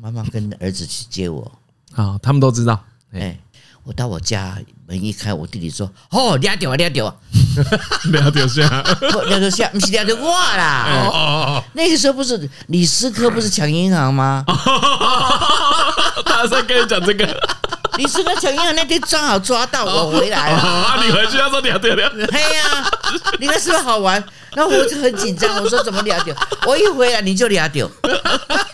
[0.00, 1.52] 妈妈跟儿子去接我，
[1.94, 2.82] 啊，他们都知道。
[3.12, 3.38] 哎，
[3.84, 7.14] 我到我家门一开，我弟弟说：“哦，抓到啊，抓到啊，
[8.10, 8.82] 抓到下，
[9.12, 14.42] 抓到下，不是抓到我啦。”哦哦哦，那个时候不是李斯科不是抢银行吗？
[16.24, 17.58] 他在跟你讲这个。
[17.96, 20.58] 李斯科抢银行那天正好抓到我回来了。
[20.58, 22.28] 啊，你回去他说抓到了。
[22.32, 22.90] 嘿呀，
[23.38, 24.22] 你那是不是好玩？
[24.54, 26.34] 然后我就很紧张，我说怎么抓到？
[26.66, 27.90] 我一回来你就抓到。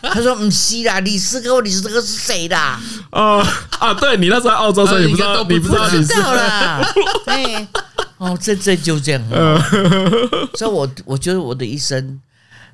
[0.03, 3.47] 他说：“不是啦，李斯哥，李斯哥是谁啦？”啊
[3.79, 3.93] 啊！
[3.95, 5.75] 对你那时候在澳洲，所以你不知道，你不知
[6.21, 6.81] 道，啦。
[7.27, 7.69] 哎，
[8.17, 9.23] 哦，这这就这样。
[10.55, 12.21] 所以我我觉得我的一生，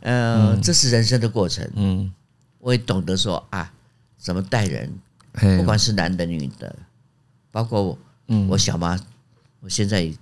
[0.03, 1.69] 呃，这是人生的过程。
[1.75, 2.13] 嗯，
[2.61, 3.71] 我也懂得说啊，
[4.23, 4.93] 怎么待人，
[5.33, 6.75] 不管是男的女的，
[7.51, 7.99] 包括我，
[8.51, 8.99] 我小妈，
[9.61, 10.13] 我现在。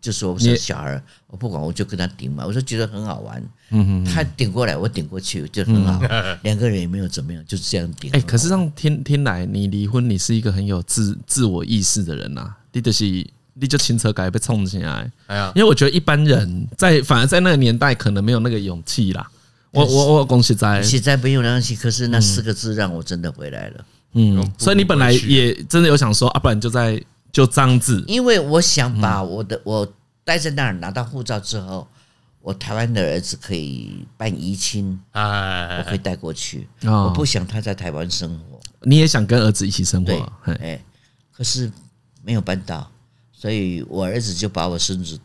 [0.00, 2.44] 就说我是小孩，我不管，我就跟他顶嘛。
[2.44, 5.98] 我说觉得很好玩，嗯，他顶过来，我顶过去，就很好。
[6.44, 8.10] 两个人也没有怎么样，就这样顶。
[8.12, 12.54] 哎，可是让听听来，你离婚，你是一个很有自自我意识的人呐。
[12.72, 13.06] 你就是
[13.54, 19.26] 你就轻车改被冲起来，哎呀，因为我觉得一般人在反而在那个年代可能没有那个勇气啦。
[19.70, 23.86] 我我我恭喜在，现在没有勇气，可是那四个字让我真的回来了。
[24.14, 27.02] 嗯，所以你本来也真的有想说啊，不然就在。
[27.34, 29.84] 就张字，因为我想把我的我
[30.22, 31.84] 待在那儿拿到护照之后，
[32.40, 36.68] 我台湾的儿子可以办移亲，我可以带过去。
[36.82, 40.32] 我不想他在台湾生活，你也想跟儿子一起生活？
[40.60, 40.80] 哎，
[41.32, 41.68] 可是
[42.22, 42.88] 没有办到，
[43.32, 45.18] 所以我儿子就把我孙子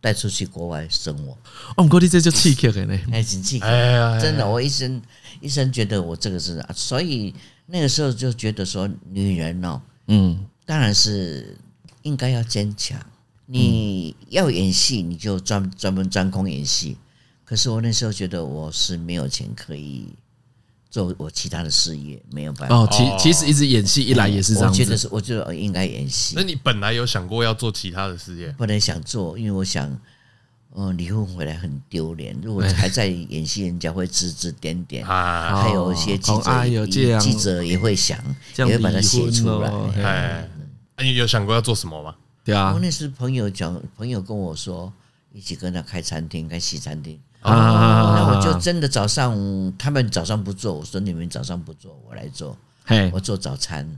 [0.00, 1.36] 带出去国外生活。
[1.76, 3.58] 哦，我你这就刺激的呢，哎，真刺激！
[3.58, 5.02] 哎呀，真的，我一生
[5.40, 7.34] 一生觉得我这个是，所以
[7.66, 11.56] 那个时候就觉得说，女人哦，嗯，当然是
[12.02, 13.00] 应该要坚强。
[13.46, 16.96] 你要演戏，你就专专门专攻演戏。
[17.44, 20.08] 可是我那时候觉得我是没有钱可以
[20.90, 22.74] 做我其他的事业，没有办法。
[22.74, 24.80] 哦，其其实一直演戏一来也是这样子。
[24.80, 26.34] 我觉得是，我觉得应该演戏。
[26.36, 28.54] 那你本来有想过要做其他的事业？
[28.56, 29.90] 本来想做，因为我想，
[30.76, 32.36] 嗯，离婚回来很丢脸。
[32.42, 35.62] 如果还在演戏，人家会指指点点啊。
[35.62, 36.86] 还有一些记者，
[37.18, 38.18] 记者也会想，
[38.56, 39.70] 也会把它写出来。
[40.02, 40.48] 哎，
[40.98, 42.16] 你有想过要做什么吗？
[42.44, 44.92] 对啊，我那是朋友讲，朋友跟我说，
[45.32, 47.20] 一起跟他开餐厅，开西餐厅。
[47.40, 47.52] 啊，
[48.16, 49.32] 那我就真的早上，
[49.78, 52.56] 他们早上不做，我说你们早上不做，我来做。
[52.84, 53.88] 嘿，我做早餐。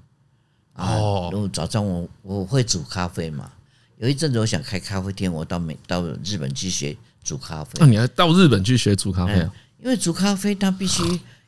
[0.74, 3.50] 哦，如果早上我我会煮咖啡嘛。
[3.98, 7.72] 有一阵子我想开咖啡店，我到美到日本去学煮咖啡。
[7.78, 9.34] 那你要到日本去学煮咖啡？
[9.78, 11.02] 因为煮咖啡它必须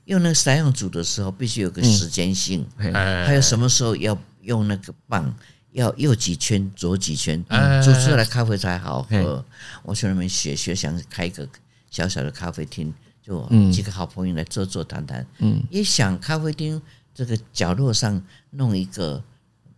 [0.04, 5.34] 用那个散样煮的时候，必须有个时间性，还有什么时候要用那个棒。
[5.72, 7.44] 要右几圈，左几圈，
[7.84, 9.44] 煮出来咖啡才好喝。
[9.82, 11.46] 我去那边学学，想开一个
[11.90, 15.24] 小小的咖啡厅，就几个好朋友来坐坐谈谈。
[15.38, 16.80] 嗯，也想咖啡厅
[17.14, 19.22] 这个角落上弄一个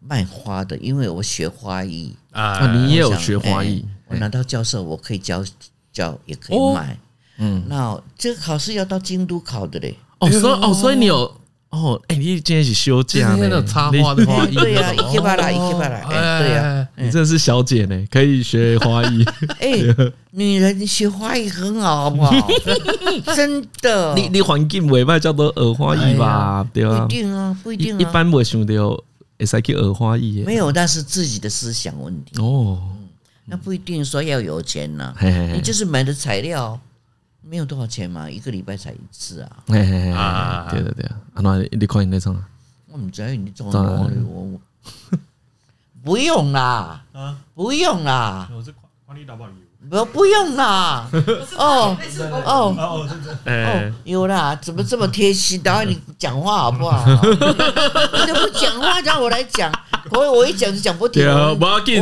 [0.00, 5.44] 卖花的，因为我学花艺啊，你也有学花艺，我拿到教授，我可以教
[5.92, 6.98] 教，也可以卖。
[7.38, 9.94] 嗯，那这个考试要到京都考的嘞。
[10.18, 11.36] 哦，所以哦，所以你有。
[11.70, 13.64] 哦，哎，你今天是休假呢？
[13.64, 19.24] 插花的花艺， 对 呀，一克巴拉，一克巴拉，哎，对呀，你真的是小姐呢，可以学花艺。
[19.60, 19.78] 哎，
[20.32, 22.36] 女人学花艺很好，好不好？
[23.36, 24.12] 真的。
[24.16, 26.66] 你你环境委外叫做耳花艺吧？
[26.72, 27.06] 对啊？
[27.06, 27.98] 不一定啊，不一定啊。
[28.00, 29.00] 一般我想到
[29.40, 30.44] 会使去耳花艺。
[30.46, 32.40] 没有，但是自己的思想问题。
[32.40, 32.80] 哦，
[33.46, 35.14] 那不一定说要有钱呢，
[35.52, 36.80] 你就是买的材料。
[37.42, 39.64] 没有多少钱嘛，一个礼拜才一次啊！
[40.14, 42.46] 啊，对对对啊，那你可以那种啊？
[42.86, 44.60] 我唔知你做我我
[46.04, 48.72] 不用啦，啊，不用啦，我是
[49.06, 49.24] 管理
[49.88, 51.08] 不不用啦，
[51.56, 51.96] 哦
[52.44, 53.06] 哦哦，
[53.46, 55.60] 哦有啦，怎么这么贴心？
[55.62, 57.04] 等下你讲话好不好？
[57.06, 59.72] 你都不讲话，让我来讲，
[60.10, 61.26] 我我一讲就讲不停。
[61.26, 61.54] 我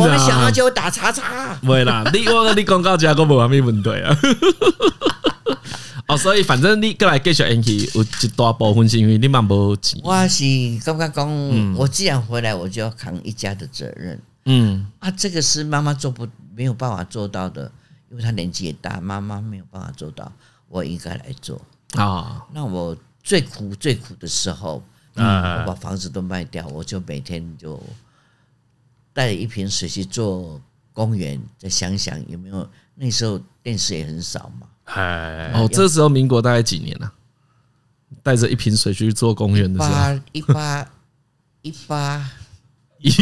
[0.06, 1.54] 们想要就打叉叉。
[1.62, 4.18] 不会啦，你我你广告加个无啥物问题啊。
[6.08, 10.00] 哦，所以反正你过来继续演戏，有一大部分是因为你嘛无钱。
[10.02, 10.44] 我是
[10.84, 14.20] 刚刚讲，我既然回来，我就要扛一家的责任。
[14.50, 17.70] 嗯，啊，这个是妈妈做不没有办法做到的，
[18.10, 20.32] 因为她年纪也大，妈妈没有办法做到，
[20.68, 21.60] 我应该来做
[21.92, 22.46] 啊。
[22.52, 24.82] 那我最苦最苦的时候，
[25.16, 27.78] 嗯，我把房子都卖掉，我就每天就
[29.12, 30.58] 带了一瓶水去做
[30.94, 32.68] 公园，再想想有没有。
[32.94, 34.66] 那时候电视也很少嘛。
[34.84, 37.12] 哎，哦，这时候民国大概几年了？
[38.22, 40.90] 带着一瓶水去做公园的时候，一八
[41.60, 42.47] 一八一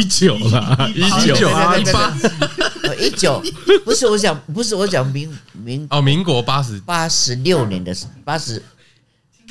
[0.09, 1.01] 九啦，一
[1.35, 2.17] 九啊，一八。
[2.99, 3.41] 一九，
[3.85, 6.79] 不是我讲，不是我讲民民哦，民国八十。
[6.79, 8.63] 八十六年的八十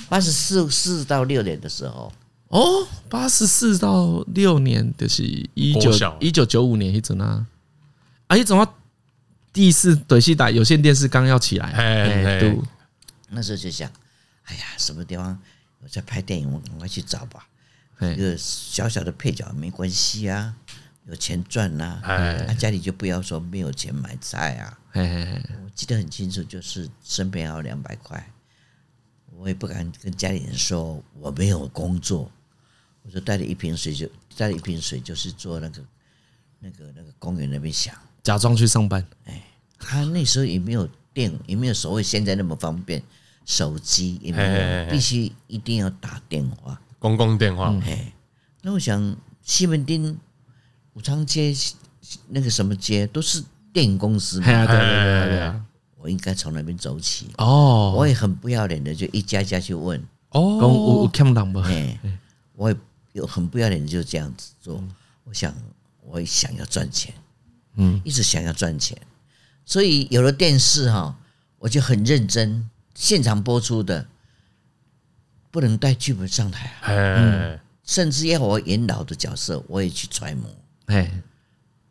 [0.08, 2.12] 八十四四到六年的时候，
[2.48, 5.22] 哦，八十四到六年就是
[5.54, 7.46] 一九一九九五年一整啊，
[8.26, 8.66] 啊一整啊。
[9.52, 12.58] 第四短戏打有线电视刚要起来，哎，对，
[13.30, 13.88] 那时候就想，
[14.44, 15.38] 哎呀，什么地方
[15.82, 17.46] 我在拍电影，我赶快去找吧。
[18.00, 20.54] 一个小小的配角没关系啊，
[21.06, 22.00] 有钱赚呐。
[22.02, 24.78] 啊，家里就不要说没有钱买菜啊。
[24.94, 28.32] 我记得很清楚，就是身边还有两百块，
[29.36, 32.30] 我也不敢跟家里人说我没有工作，
[33.02, 35.82] 我就带了一瓶水，就带了一瓶水，就是坐那个
[36.60, 37.94] 那个那个公园那边想。
[38.22, 39.42] 假装去上班，哎，
[39.78, 43.02] 他那时候也没有电，也没有所谓现在那么方便，
[43.44, 47.74] 手机也没有，必须一定要打电话，公共电话。
[47.84, 48.12] 哎，
[48.62, 50.18] 那我想西门町、
[50.94, 51.54] 武昌街
[52.28, 55.60] 那个什么街都是电影公司嘛，对对对对，
[55.98, 57.28] 我应该从那边走起。
[57.38, 60.00] 哦，我也很不要脸的，就一家家去问。
[60.30, 61.62] 哦，我我看不懂吧？
[61.66, 61.98] 哎，
[62.54, 62.76] 我也
[63.12, 64.82] 有很不要脸的，就这样子做。
[65.24, 65.54] 我想，
[66.02, 67.12] 我也想要赚钱。
[67.78, 68.96] 嗯，一直想要赚钱，
[69.66, 71.14] 所以有了电视哈，
[71.58, 74.06] 我就很认真，现场播出的
[75.56, 80.44] 不能带剧本上台啊，嗯，甚至要我演老的角色，我也去揣摩。
[80.84, 81.10] 哎，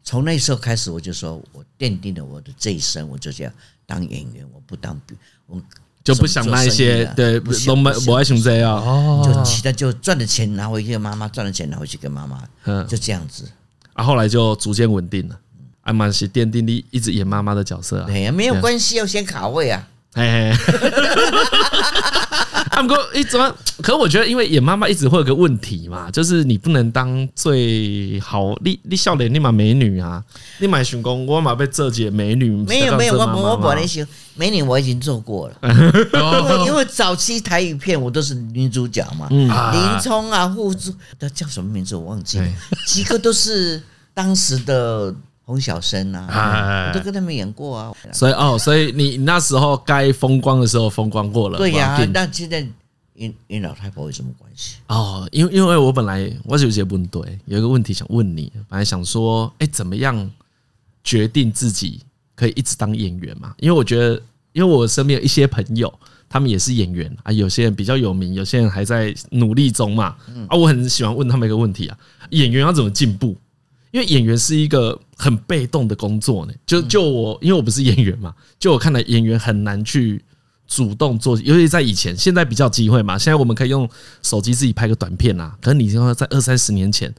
[0.04, 3.52] 从那时候开始，我就说我奠定了我的这一生，我就这样
[3.88, 5.02] 当演员，我不当，
[5.48, 5.60] 我
[6.04, 13.50] 就不想那一些，对，不不不爱想这样，哦，就其他就赚的钱拿回去给妈妈，赚的钱拿回去给妈妈，嗯，就这样子，
[13.94, 15.40] 啊，后来就逐渐稳定了。
[15.82, 18.06] 还蛮是奠定你一直演妈妈的角色啊。
[18.06, 19.88] 对呀，没有关系，要先卡位啊。
[20.16, 20.52] 哎，
[22.72, 23.54] 他们说，哎，怎么？
[23.84, 30.24] 可我觉得，因为演妈妈一直会有个问题嘛，就是你不能当最好，你你笑脸立马美女啊，
[30.60, 32.50] 立马成功，我马被这姐美女。
[32.66, 35.56] 没有没有，我我本来行美女，我已经做过了。
[35.68, 42.48] 因为因为早期台语片我都是女主角嘛，林冲啊，护主，他叫什么名字我忘记了，
[42.88, 45.14] 几个都是当时的。
[45.46, 47.94] 洪小生啊，我都跟他们演过啊。
[48.12, 51.58] 所以哦，所以你那时候该风光的时候风光过了。
[51.58, 52.68] 对呀，那现在
[53.18, 54.78] 跟跟老太婆有什么关系？
[54.88, 60.30] 哦，因为因为我本来我有些问对，有一个问题想问你，本来想说，哎，怎么样
[61.04, 62.02] 决定自己
[62.34, 63.54] 可以一直当演员嘛？
[63.60, 65.94] 因为我觉得，因为我身边有一些朋友，
[66.28, 70.16] 他们也是演员啊，有些人比较有名，有些人还在努力中嘛。
[70.50, 71.98] 啊，我很喜欢问他们一个问题啊，
[72.32, 73.38] 演员要怎么进步？
[73.92, 80.22] 因为演员是一个很被动的工作呢，就就我，因为我不是演员嘛，就我看来演员很难去
[80.68, 83.18] 主动做，尤其在以前，现在比较机会嘛。
[83.18, 83.90] 现在我们可以用
[84.22, 87.14] 手机自己拍个短片啊，可是你说在二三十年前，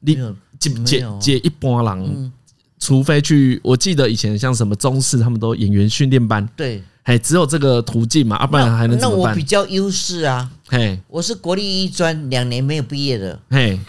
[0.00, 0.16] 你
[0.58, 2.32] 接接接一般人，
[2.78, 9.24] 除非去，我记得以前像什么中视，他们都演员训练班，对，哎，只有这个途径嘛，要不然还能怎么办？
[9.24, 13.80] 那我比较优势啊，嘿，我是国立艺专两年没有毕业的，嘿。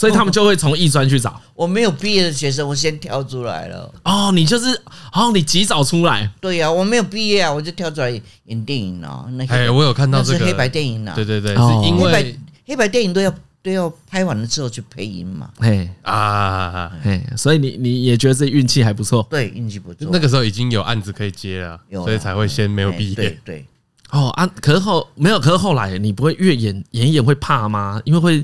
[0.00, 1.38] 所以他们就会从艺专去找。
[1.54, 3.92] 我没有毕业的学生，我先跳出来了。
[4.02, 4.68] 哦，你就是
[5.12, 6.26] 哦，你及早出来。
[6.40, 8.10] 对呀，我没有毕业啊，我就跳出来
[8.46, 9.28] 演电影了。
[9.32, 11.14] 那哎，我有看到这个黑白电影啊。
[11.14, 13.30] 对对对，是因为黑白黑白电影都要
[13.62, 15.50] 都要拍完了之后去配音嘛。
[15.58, 19.26] 嘿啊嘿，所以你你也觉得自己运气还不错？
[19.28, 20.08] 对，运气不错。
[20.10, 23.14] 那个时候已经有案子可以接了，所以才会先没有毕业。
[23.14, 23.66] 对对。
[24.12, 28.00] 哦啊，可是后没有，可是后来你不会越演演一演会怕吗？
[28.06, 28.42] 因为会。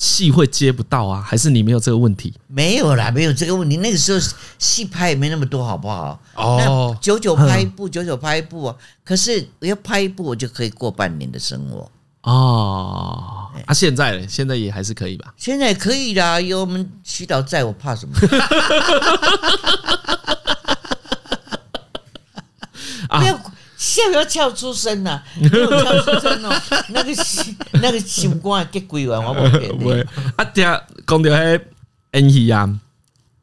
[0.00, 1.20] 戏会接不到啊？
[1.20, 2.32] 还是你没有这个问题？
[2.46, 3.76] 没有啦，没有这个问题。
[3.76, 4.18] 那个时候
[4.58, 6.18] 戏拍也没那么多，好不好？
[6.34, 8.74] 哦，九九拍一部，九九拍一部啊。
[9.04, 11.90] 可是我要拍一部，我就可以过半年的生活。
[12.22, 14.26] 哦，啊，现在呢？
[14.26, 15.34] 现在也还是可以吧？
[15.36, 18.14] 现在可以啦，有我们徐导在，我怕什么？
[23.10, 23.38] 不要。
[23.90, 26.62] 笑要笑出声呐， 没有跳出声哦。
[26.90, 30.00] 那个心，那个心肝结鬼完，我不会。
[30.36, 31.60] 啊，听讲到迄
[32.12, 32.68] 演戏啊，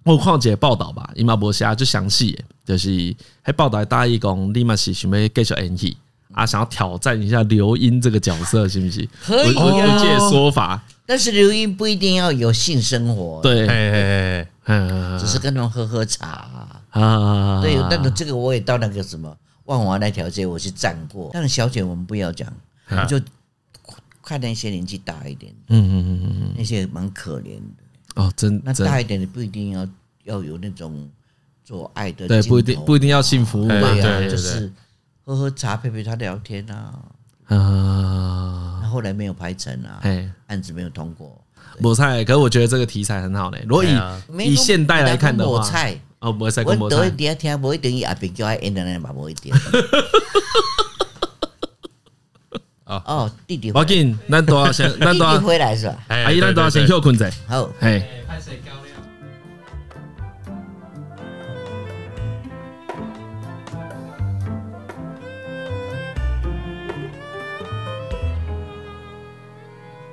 [0.04, 5.98] 我看一个报道吧，伊嘛无写就详细，就是迄报道大意讲，你嘛是想要继续演戏
[6.34, 9.08] 啊，想要挑战一下刘英这个角色，是不是？
[9.26, 13.68] 可以有一些说法，但是刘英不一定要有性生活，对，
[15.20, 16.48] 只是跟他们喝喝茶
[16.92, 17.62] 啊。
[17.62, 19.36] 对，但是这个我也到那个什么。
[19.68, 22.52] 万华那条街我是站过，但是小姐我们不要讲，
[22.90, 23.20] 我就
[24.24, 27.84] 看那些年纪大一点，嗯嗯嗯嗯，那些蛮可怜的。
[28.16, 29.88] 哦，真那大一点的不一定要
[30.24, 31.10] 要有那种
[31.66, 34.72] 做爱的，对，不一定不一定要性服务，对呀，就是
[35.24, 36.94] 喝喝茶陪陪他聊天啊，
[37.48, 40.02] 啊，后来没有拍成啊，
[40.48, 41.40] 案子没有通过，
[41.80, 43.98] 抹菜，可是我觉得这个题材很好嘞，如果以
[44.46, 45.62] 以现代来看的话。
[46.20, 49.56] 会再跟我多一点听，不会等于阿炳叫他演的那把不会点。
[52.86, 56.06] 哦哦，弟弟，我紧，咱多少先， 咱多少回来是吧？
[56.08, 57.30] 阿姨，咱多少先休困者。
[57.46, 58.02] 好，嘿。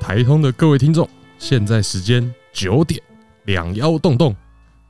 [0.00, 3.00] 台通的各位听众，现在时间九点，
[3.44, 4.34] 两腰动动。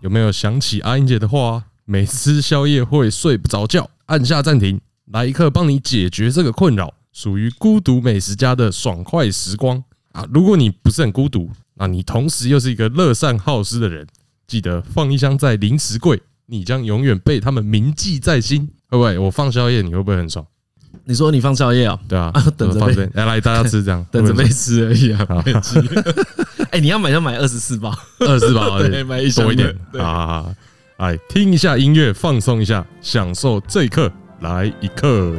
[0.05, 1.65] 有没有想起阿英姐的话？
[1.87, 4.79] 每次吃宵夜会睡不着觉，按下暂停，
[5.11, 10.27] 来一刻帮你解决这个困扰，属于孤独美食家的爽快时光啊！
[10.31, 14.07] 如果你不是很孤独，那你同时又是一个乐善好施的人，
[14.47, 18.69] 记得放一箱在零食柜，你将永远被他们铭记在心。
[18.91, 19.17] 会不会？
[19.17, 20.47] 我放宵夜，你会不会很爽？
[21.07, 21.99] 你说你放宵夜啊？
[22.07, 25.27] 对啊， 等着被来来大家吃这样，等着被吃而已啊。
[26.75, 29.73] 哎，你要买就买二十四包，二十四包， 对，买一多一点。
[29.97, 30.45] 啊！
[30.97, 34.11] 哎，听一下音乐，放松一下，享受这一刻，
[34.41, 35.37] 来一刻。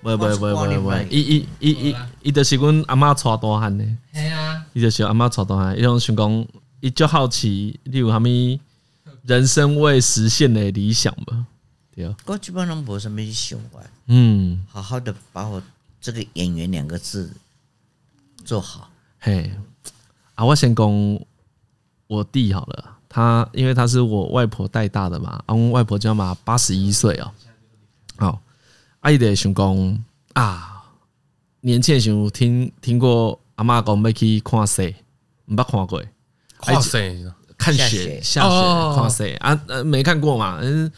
[0.00, 6.46] 喂喂喂喂喂，伊伊伊伊伊就是阮阿嬷带大汉的，系啊，伊就是阿嬷带大汉，伊种想讲，
[6.80, 8.22] 伊就好奇你有啥物
[9.22, 11.46] 人生未实现的理想吧？
[11.94, 15.62] 对啊，我基本上没什么想法，嗯，好好的把我
[16.00, 17.30] 这个演员两个字
[18.44, 18.90] 做好。
[19.18, 19.52] 嘿，
[20.34, 21.20] 啊，我先讲
[22.06, 27.32] 我弟好了，他因为他是我外婆带大的嘛，啊，我外婆叫嘛八十一岁哦，
[28.16, 28.42] 好。
[29.00, 30.04] 阿姨的想讲
[30.34, 30.84] 啊，
[31.60, 34.94] 年轻时候听听过阿嬷讲要去看雪，
[35.46, 36.02] 毋捌看过，
[36.58, 40.58] 看雪，看雪下雪看雪啊，呃，没看过嘛？
[40.60, 40.90] 嗯，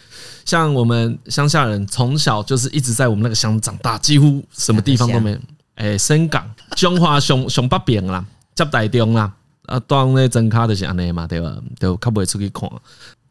[0.44, 5.38] 像我们乡下人从小就是一直在我们那个乡长大，几乎什么地方都没。
[5.76, 9.32] 诶，深港、中华、上上北边啦，接台中啦，
[9.66, 11.54] 啊，当那真卡的是安尼嘛，对吧？
[11.80, 12.70] 就较不会出去看。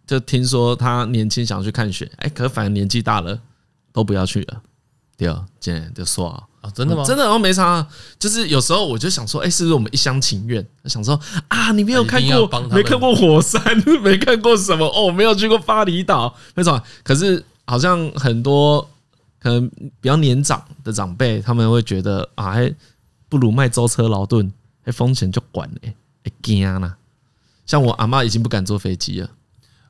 [0.05, 3.39] 就听说他年轻想去看雪，哎，可反正年纪大了
[3.93, 4.61] 都不要去了，
[5.17, 7.03] 对啊，今天就说啊，啊，真的吗？
[7.05, 7.85] 真的，然后没啥，
[8.17, 10.65] 就是有时候我就想说，哎，是不是我们一厢情愿？
[10.85, 13.61] 想说啊，你没有看过，没看过火山，
[14.01, 16.81] 没看过什么哦，没有去过巴厘岛，没错。
[17.03, 18.81] 可是好像很多
[19.39, 19.69] 可能
[20.01, 22.73] 比较年长的长辈，他们会觉得啊，还
[23.29, 24.51] 不如卖舟车劳顿，
[24.83, 25.93] 还，风险就管嘞，
[26.23, 26.97] 哎，惊啦。
[27.65, 29.29] 像我阿妈已经不敢坐飞机了。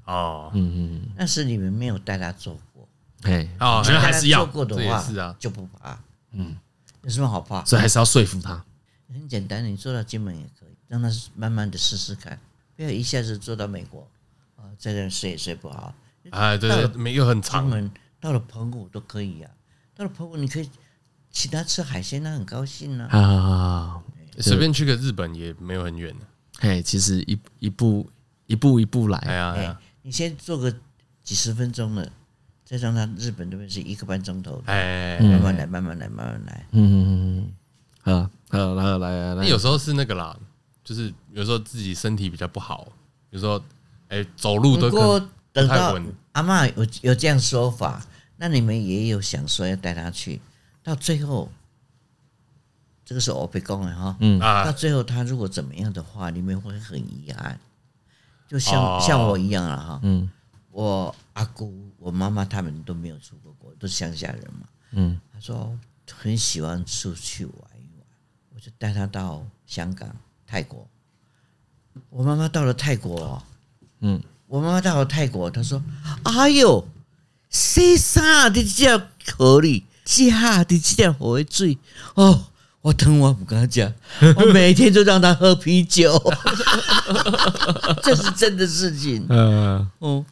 [0.05, 2.87] 哦，嗯嗯，但是你们没有带他坐过，
[3.23, 5.97] 哎，哦，觉得还是要坐过的话，是啊，就不怕，
[6.33, 6.55] 嗯，
[7.03, 7.63] 有什么好怕？
[7.65, 8.63] 所以还是要说服他。
[9.07, 12.39] 很简单，你做到金门也可以，让他慢慢的试试看，
[12.75, 14.07] 不要一下子做到美国，
[14.55, 15.93] 啊，在这睡也睡不好。
[16.31, 19.49] 哎，对对，没有很长，金门到了澎湖都可以呀，
[19.93, 20.69] 到了澎湖你可以
[21.29, 23.05] 请他吃海鲜，他很高兴呢。
[23.11, 24.01] 啊，
[24.39, 26.25] 随便去个日本也没有很远的，
[26.59, 28.09] 嘿，其实一一步
[28.47, 29.79] 一步一步来，哎呀。
[30.05, 30.69] 你先做个
[31.23, 32.11] 几十分钟了，
[32.65, 36.65] 再让他日本这边是一个半钟头，哎，慢慢来，慢慢来，慢慢来。
[36.71, 37.51] 嗯嗯嗯
[38.05, 39.45] 嗯，好，好，来来来。
[39.45, 40.37] 有时候是那个啦，
[40.83, 42.87] 就是有时候自己身体比较不好，
[43.31, 43.61] 有时候
[44.07, 46.13] 哎走路都不太稳。
[46.31, 48.05] 阿嬷有有这样说法，
[48.37, 50.41] 那你们也有想说要带他去，
[50.81, 51.51] 到最后，
[53.05, 57.59] 这个是我被讲的哈，嗯啊，到最后他如果怎么样的话，你们会很遗憾。
[58.47, 60.29] 就像像我一样了哈，嗯，
[60.73, 65.77] 我阿姑、我妈妈他们都没有出过国，都是乡下人嘛，嗯，他说
[66.11, 68.07] 很喜欢出去玩一玩，
[68.55, 70.09] 我就带他到香港、
[70.47, 70.87] 泰国。
[72.09, 73.41] 我妈妈到了泰国，
[73.99, 75.79] 嗯，我妈妈到了泰国，她说
[76.25, 76.87] ：“哎呦，
[77.51, 78.97] 西沙的这
[79.37, 81.77] 河里，西哈的这河水
[82.15, 82.47] 哦。”
[82.81, 83.93] 我疼，我不跟他讲，
[84.35, 86.11] 我每天就让他喝啤酒，
[88.03, 89.25] 这是真的事情。
[89.29, 90.25] 嗯，哦，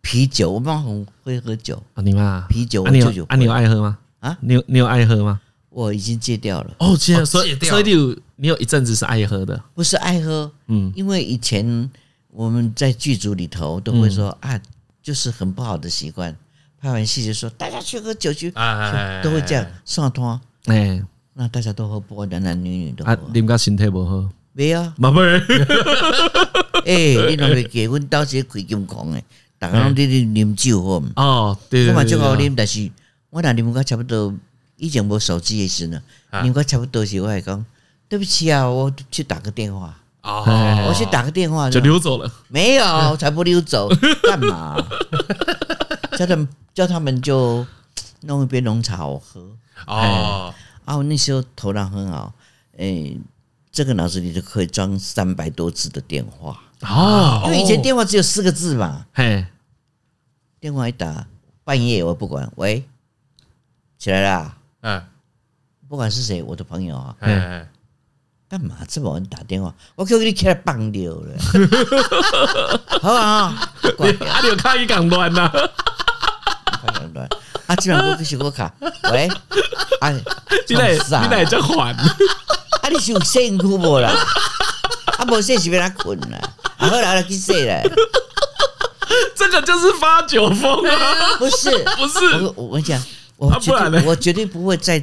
[0.00, 2.02] 啤酒，我妈很会喝酒啊。
[2.02, 3.36] 你妈啤酒，你有啊？
[3.36, 3.98] 你有爱喝吗？
[4.20, 5.40] 啊，你有你有爱喝吗？
[5.68, 6.74] 我已经戒掉了。
[6.78, 10.50] 哦，戒掉，所以所以你有你有一阵子是爱喝的，不是爱喝。
[10.66, 11.90] 嗯，因为以前
[12.30, 14.60] 我们在剧组里头都会说啊，
[15.02, 16.36] 就是很不好的习惯。
[16.80, 18.50] 拍完戏就说大家去喝酒去，
[19.22, 20.40] 都会这样上摊。
[20.66, 21.02] 哎。
[21.32, 23.12] 那大家都喝，不管男男女女都喝。
[23.12, 24.28] 啊，你们家身体不好？
[24.52, 25.22] 没有，没没。
[26.84, 29.24] 哎，你啷个结婚到时开金矿诶？
[29.60, 31.02] 大家拢在啉啉酒喝。
[31.16, 31.86] 哦，对。
[31.88, 32.90] 我嘛就好啉，但是
[33.28, 34.34] 我俩啉个差不多，
[34.76, 36.02] 以前无手机诶时呢，
[36.32, 37.62] 啉个差不多时我还讲，
[38.08, 39.94] 对不起啊，我去打个电话。
[40.22, 40.42] 哦，
[40.88, 42.32] 我去打个电话就溜走了。
[42.48, 42.84] 没有，
[43.20, 43.88] 才不溜走，
[44.22, 44.76] 干嘛？
[46.16, 47.66] 叫他们叫他们就
[48.22, 49.40] 弄一杯浓茶我喝。
[49.86, 50.54] 哦。
[50.86, 52.32] 啊，我那时候头脑很好，
[52.78, 53.14] 哎，
[53.72, 56.60] 这个脑子里就可以装三百多字的电话。
[56.82, 59.06] 哦，因为以前电话只有四个字嘛。
[59.12, 59.46] 嘿，
[60.58, 61.26] 电话一打，
[61.62, 62.84] 半夜我不管，喂，
[63.98, 65.02] 起来啦，嗯，
[65.88, 67.68] 不管是谁，我的朋友啊，嗯，
[68.48, 69.74] 干嘛这么晚打电话？
[69.94, 71.36] 我可以给你起来绑掉了，
[73.00, 75.52] 好 啊，你有卡一港乱呐，
[77.70, 78.72] 乱，啊，基本上不是我卡，
[79.12, 79.28] 喂。
[80.00, 80.10] 啊，
[80.68, 81.92] 你来，你来这还？
[81.92, 84.10] 啊，你是有辛苦不啦？
[85.18, 86.38] 啊，无洗是要他困啦，
[86.78, 87.82] 啊，后来来去睡了。
[89.36, 91.36] 这个就是发酒疯啊！
[91.38, 93.02] 不是， 不是，我我跟你讲，
[93.36, 94.98] 我绝对我绝对不会在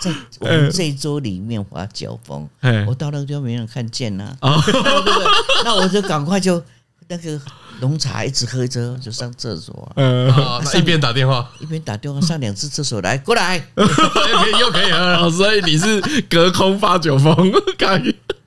[0.00, 2.48] 在我们这一桌里面发酒疯。
[2.86, 5.26] 我到那个地方没人看见呐，对不对？
[5.64, 6.62] 那我就赶快就
[7.08, 7.40] 那个。
[7.80, 10.32] 浓茶一直喝着就上厕所，嗯，
[10.76, 11.50] 一边打电话。
[11.60, 18.00] 一边打电话上两次厕所来过来， 又可以喝了，所以你是隔空发酒疯， 开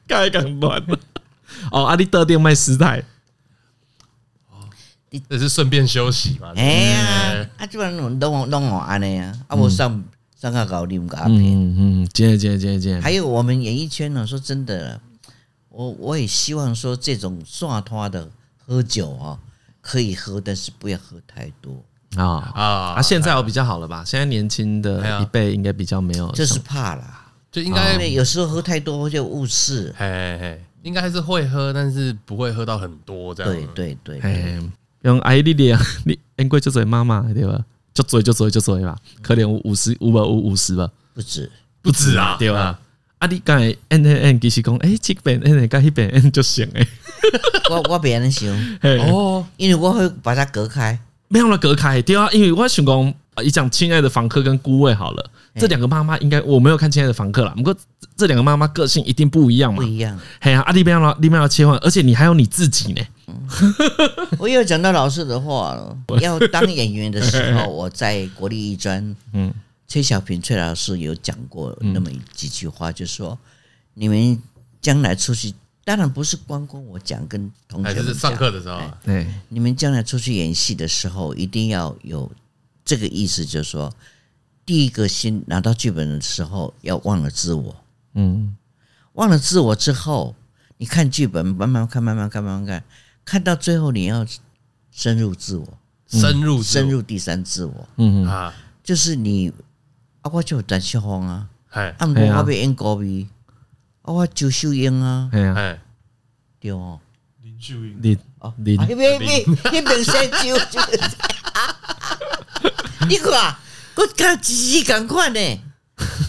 [0.08, 0.82] 开港乱。
[1.72, 3.04] 哦，阿里特店卖师太，
[5.30, 6.54] 这是顺便休息嘛？
[6.56, 10.04] 哎呀，啊，基本上弄弄弄安尼啊，啊，我上
[10.40, 15.00] 上个搞你们个阿片，嗯嗯，接接接接，还有我们演艺圈呢，说真的，
[15.70, 18.30] 我我也希望说这种刷拖的。
[18.68, 19.40] 喝酒啊，
[19.80, 21.82] 可以喝，但是不要喝太多
[22.18, 22.64] 啊啊！
[22.96, 24.04] 啊，现在我比较好了吧？
[24.06, 29.96] 现在年轻的一辈应该比较没有，就是怕啦，就应该有时候喝太多就误事。
[29.98, 30.06] 嘿
[30.38, 33.74] 嘿，应该还是会喝，但是不会喝到很多这样。
[33.74, 34.62] 对对对，
[35.04, 37.64] 用爱 你的，你应该就嘴妈妈对吧？
[37.94, 41.50] 就嘴就嘴就嘴吧，可怜五十五百五五十吧，不止
[41.82, 42.78] 不止啊，对吧？
[43.20, 46.88] 啊，你刚才 N N N 其实讲，哎，这边 N 跟那边 N 就行诶。
[47.70, 48.48] 我我别人想
[49.10, 50.98] 哦，因为我会把它隔开，
[51.28, 53.14] 没有了隔开，对啊，因为我想讲，
[53.44, 57.76] 你讲亲爱的房客跟姑味好了，这两个妈妈应该我没有看亲爱的房客啦，不过
[58.16, 60.18] 这两个妈妈个性一定不一样嘛，不一样。
[60.40, 63.02] 嘿呀，啊，你不要了，你不要切换，而且你还有你自己呢。
[64.38, 69.52] 我又讲到老师的话了， 要当演员的时候，我在国立艺专，嗯。
[69.88, 73.40] 崔小平崔老师有讲过那么几句话，就是说，
[73.94, 74.38] 你们
[74.82, 75.54] 将来出去，
[75.86, 82.30] 当然不是光光我讲，跟同学上课的时候，对，你们将来出去演戏的时候，一定要有
[82.84, 83.94] 这个意思，就是说，
[84.66, 87.76] 第一个先拿到剧本的时候，要忘了自我，
[88.14, 88.58] 嗯，
[89.14, 90.36] 忘了自我之后，
[90.80, 92.84] 你看剧本，慢慢看，慢慢看，慢慢看，
[93.24, 94.28] 看到最后，你要
[94.92, 95.66] 深入自我，
[96.10, 98.26] 深入深入第三自我，嗯。
[98.26, 99.54] 啊，就是你。
[100.22, 103.28] 啊，我就陈淑芳啊，啊，毋过，我要演高美，
[104.02, 105.80] 啊，我周秀英啊，哎，
[106.60, 107.00] 对哦，
[107.44, 109.18] 林秀英，林哦，林，别别，
[109.72, 110.58] 你别先揪，
[113.08, 113.56] 你看，
[113.96, 115.40] 我看仔细赶快呢，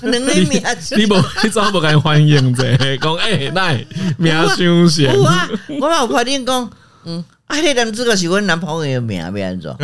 [0.03, 0.62] 两个名，
[0.97, 2.97] 你 无，你怎么敢欢迎者？
[2.99, 3.84] 讲哎，来
[4.16, 5.49] 名伤险，有啊，
[5.80, 6.70] 我老婆你讲，
[7.05, 7.24] 嗯。
[7.49, 7.61] 啊！
[7.61, 9.74] 那人这个是阮男朋友的名，要安怎？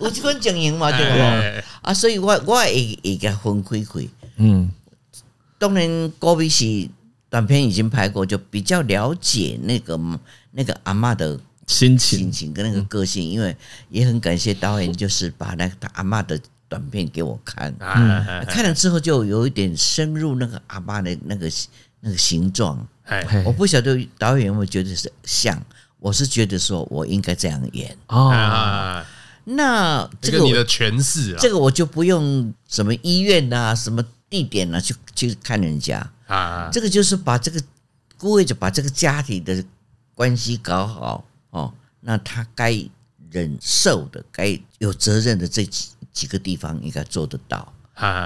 [0.00, 0.90] 有这份经营嘛？
[0.92, 1.62] 对无？
[1.80, 4.06] 啊，所以我我会会给分开开。
[4.36, 4.70] 嗯，
[5.58, 6.88] 当然，高比是
[7.30, 9.98] 短片已经拍过，就比较了解那个
[10.52, 13.26] 那个阿嬷的心情、心情跟那个个性。
[13.26, 13.56] 因为
[13.88, 16.38] 也很感谢导演，就是把那个阿嬷的
[16.68, 17.74] 短片给我看。
[17.78, 21.50] 嗯，看了之后就有一点深入那个阿嬷的那个
[22.00, 22.86] 那个形状。
[23.44, 25.60] 我不晓得导演有没有觉得是像，
[25.98, 29.04] 我是觉得说我应该这样演哦。
[29.44, 36.68] 那这个你的诠释啊，这个我就不用什么医院啊，什么地点啊，去去看人家啊。
[36.72, 37.60] 这个就是把这个
[38.16, 39.64] 孤味就把这个家庭的
[40.14, 41.72] 关系搞好哦。
[42.00, 42.72] 那他该
[43.30, 47.72] 忍受的、该有责任的这几几个地方应该做得到。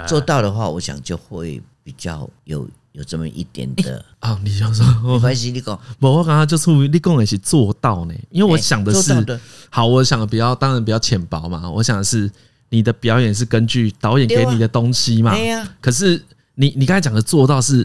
[0.06, 2.68] 做到的话，我想就会比较有。
[2.94, 12.30] 有这么一点的啊、你就说没关系，你讲，我刚刚就是你讲的是做到呢，因为我想的是，欸、好，我想的比较当然比较浅薄嘛，我想的是
[12.68, 15.68] 你的表演是根据导演给你的东西嘛，对呀。
[15.80, 16.22] 可是
[16.54, 17.84] 你你刚才讲的做到是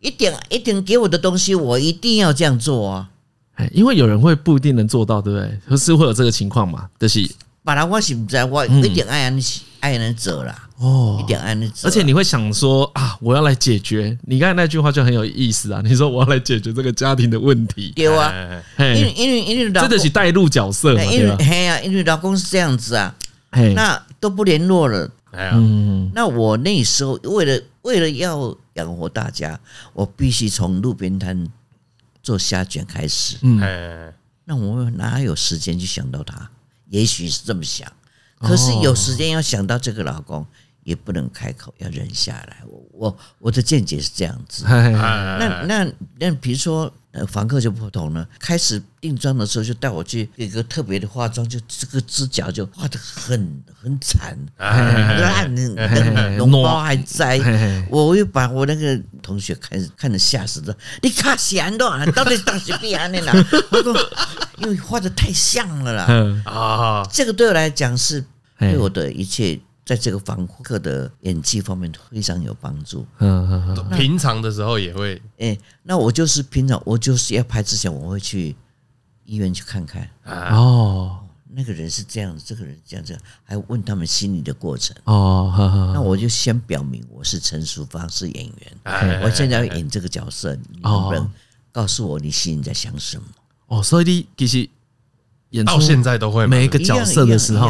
[0.00, 3.08] 一点一点给我的东西，我一定要这样做啊，
[3.54, 5.58] 哎，因为有人会不一定能做到，对不对？
[5.70, 7.20] 就是会有这个情况嘛，就是，
[7.70, 9.40] 本来我是不知我一定爱人
[9.78, 10.68] 爱人走啦。
[10.78, 14.18] 哦，一点爱的，而且你会想说啊，我要来解决。
[14.22, 23.14] 你刚才那句话就很有意思啊，你说我要来解决这个家庭的问题，对啊，因为因为因为老真的是带入角色嘛，因为嘿呀，因为老公是这样子啊，
[23.52, 29.56] 那都不联络了，嗯，那我那时候为了为了要养活大家，
[29.92, 31.46] 我必须从路边摊
[32.20, 34.12] 做虾卷开始，嗯，
[34.44, 36.50] 那我哪有时间去想到他？
[36.90, 37.90] 也许是这么想，
[38.38, 40.46] 可是有时间要想到这个老公。
[40.82, 42.58] 也不能开口，要忍下来。
[42.66, 44.64] 我我我的见解是这样子。
[44.66, 48.26] 那那那，比如说，呃，房客就不同了。
[48.38, 55.54] 开始定妆的时候，就带我去一个特别的化妆，就这个指甲就画的很很惨，烂，
[56.38, 57.38] 脓包还在。
[57.90, 60.76] 我又把我那个同学看看得吓死了。
[61.02, 63.32] 你看闲的，到底当时必然的啦。
[63.70, 63.94] 我说，
[64.58, 66.42] 因为画的太像了啦。
[66.44, 68.24] 啊，这个对我来讲是
[68.58, 69.60] 对我的一切。
[69.90, 73.04] 在这个房客的演技方面非常有帮助。
[73.18, 75.20] 嗯嗯，平常的时候也会。
[75.38, 78.54] 哎，那我就是平常，我就是要拍之前，我会去
[79.24, 80.08] 医院去看看。
[80.24, 81.18] 哦，
[81.48, 84.96] 那个人是这样，这个人这样这样，还问他们心理的过程。
[85.06, 85.52] 哦，
[85.92, 89.20] 那我就先表明我是陈淑芳，是演员。
[89.24, 91.28] 我现在要演这个角色，你能不能
[91.72, 93.24] 告诉我你心里在想什么？
[93.66, 94.70] 哦，所以你其实。
[95.50, 97.68] 演到现在都会每一个角色的时候，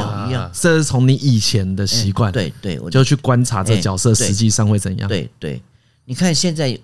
[0.53, 5.09] 这是从你以前的习惯，对对，我就去观察这角色实际上会怎样。
[5.09, 5.63] 对对，
[6.05, 6.79] 你看现在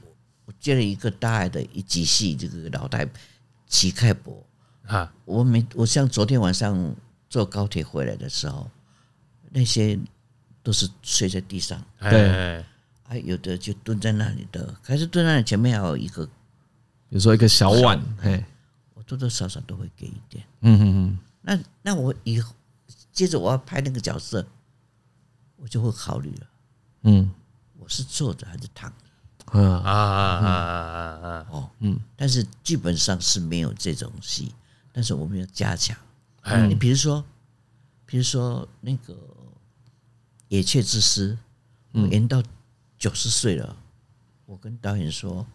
[0.47, 3.07] 我接了一个大爱的一集戏，这个老太
[3.69, 4.43] 乞丐婆
[4.87, 6.95] 啊，我每我像昨天晚上
[7.29, 8.67] 坐高铁回来的时候，
[9.51, 9.99] 那些
[10.63, 12.65] 都是睡在地上，对，
[13.03, 16.31] 还有的就蹲在那里的，还是蹲在那里前面还有一个，比
[17.11, 18.43] 如说一个小碗，嘿。
[19.07, 21.19] 多多少少都会给一点，嗯嗯嗯。
[21.43, 22.53] 那那我以后
[23.13, 24.47] 接着我要拍那个角色，
[25.57, 26.47] 我就会考虑了，
[27.03, 27.31] 嗯，
[27.79, 28.97] 我是坐着还是躺着？
[29.47, 31.47] 啊啊啊啊啊！
[31.51, 32.01] 哦，嗯。
[32.17, 34.53] 但是基本上是没有这种戏，
[34.93, 35.97] 但是我们要加强。
[36.69, 37.25] 你比如说，
[38.05, 39.15] 比如说那个
[40.49, 41.39] 《野雀之师》，
[42.03, 42.43] 我演到
[42.99, 43.77] 九十岁了，
[44.47, 45.47] 我跟导演说，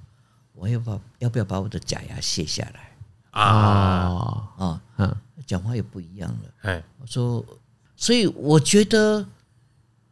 [0.53, 2.90] 我要把要不要把我的假牙卸下来
[3.31, 4.81] 啊啊？
[4.97, 5.15] 嗯，
[5.45, 6.49] 讲话也不一样了。
[6.61, 7.45] 哎，我说，
[7.95, 9.25] 所以我觉得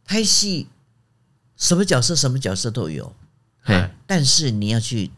[0.04, 0.66] 拍戏
[1.56, 3.14] 什么角色什么角色都有，
[3.62, 5.10] 哎，但是你要去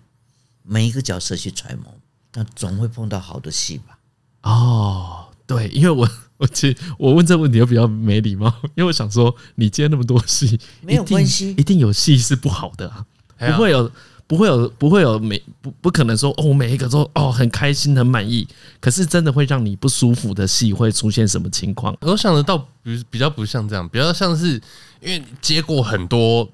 [0.62, 1.94] 每一个角色去揣摩，
[2.34, 3.98] 那总会碰到好的戏吧？
[4.42, 13.06] 哦，对，因为我 我其实我问这个问题又比较没礼貌，因为我想说你接那么多戏，没有关系，一定有戏是不好的啊，
[13.38, 13.90] 不会有
[14.32, 18.48] 不会有不会有每不不可能说哦每一个都哦很开心很满意，
[18.80, 21.94] 可是真的会让你不舒服的戏会出现什么情况？
[22.00, 24.54] 我想得到比比较不像这样，比较像是
[25.02, 26.48] 因为接过很多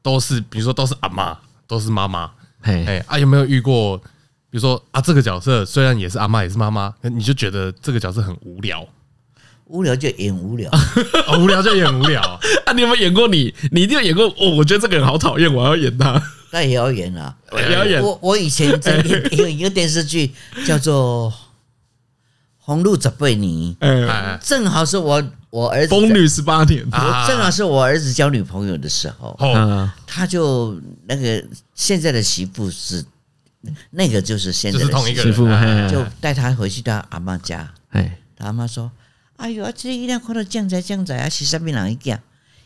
[0.00, 1.36] 都是比如说都是阿妈
[1.66, 2.30] 都是妈妈，
[2.60, 3.98] 嘿哎啊有没有遇过？
[3.98, 8.86] 比如说啊，这个角色虽然也是阿妈，也是妈妈，你就觉得这个角色很无聊，
[9.64, 10.70] 无聊就演无聊，
[11.26, 12.22] 哦、无聊就演无聊
[12.64, 12.72] 啊！
[12.72, 13.52] 你有没有演过你？
[13.72, 14.50] 你一定有演过哦！
[14.56, 16.22] 我觉得这个人好讨厌，我要演他，
[16.52, 17.34] 那也要演啊！
[17.56, 18.00] 也要演。
[18.02, 20.32] 我我以前在 演有一个电视剧
[20.64, 21.30] 叫做
[22.58, 23.40] 《红路十八年》，
[23.80, 29.36] 嗯，正好是我我儿子疯女十八年，我正好是我儿子交女朋友的时候，
[30.06, 31.42] 他就那个
[31.74, 33.04] 现在的媳妇是。
[33.90, 35.46] 那个就是现在的媳妇，
[35.88, 37.72] 就带他回去到阿妈家。
[37.90, 38.90] 哎，他阿妈说
[39.38, 42.20] ：“哎呦，这一辆看到将仔将仔啊，是啥物人一件？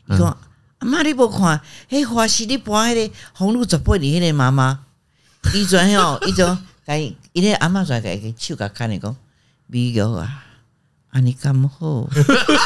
[0.09, 0.34] 伊讲
[0.79, 4.81] 阿妈你无看，迄花是你搬迄个红路十八年迄个妈妈。
[5.55, 6.47] 伊转吼， 伊就
[6.89, 9.14] 伊伊个阿妈转个个手甲看你讲，
[9.66, 10.45] 美玉啊，
[11.11, 12.09] 安尼咁好，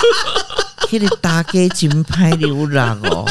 [0.88, 3.24] 迄个大家真歹流浪哦，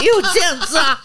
[0.00, 1.00] 又这样子啊。”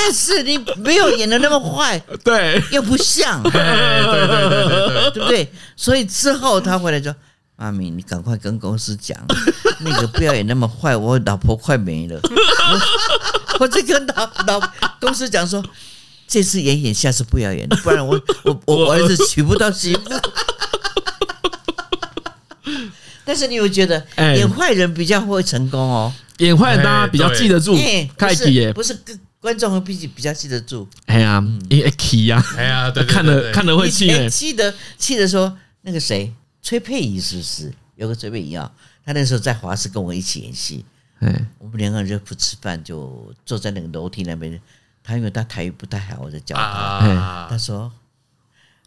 [0.00, 5.52] 但是你没有演的那么坏，对，又不像，对对对对，对不对？
[5.74, 7.12] 所以之后他回来说
[7.58, 9.18] ：“妈咪，你赶快跟公司讲，
[9.80, 12.20] 那个不要演那么坏，我老婆快没了。
[13.60, 14.60] ”我就跟老老
[15.00, 15.64] 公司讲说
[16.28, 20.00] ：“这次演演，下次不要演，不然我我我儿子娶不到媳妇。”
[23.24, 26.12] 但是你有觉得演坏人比较会成功哦？
[26.38, 27.76] 演坏人大家比较记得住，
[28.16, 28.98] 开始耶，不是。
[29.40, 38.68] 观众会比比较记得住，哎呀，因为气呀，哎呀，看了看了会气的，气的气的说那个谁，崔佩仪是不是有个崔佩仪啊？
[39.08, 40.84] 他那时候在华视跟我一起演戏，
[41.20, 44.60] 哎，我们两个人就不吃饭，就坐在那个楼梯那边。
[45.02, 47.46] 他因为他台语不太好，我就教他。
[47.48, 47.90] 他说：“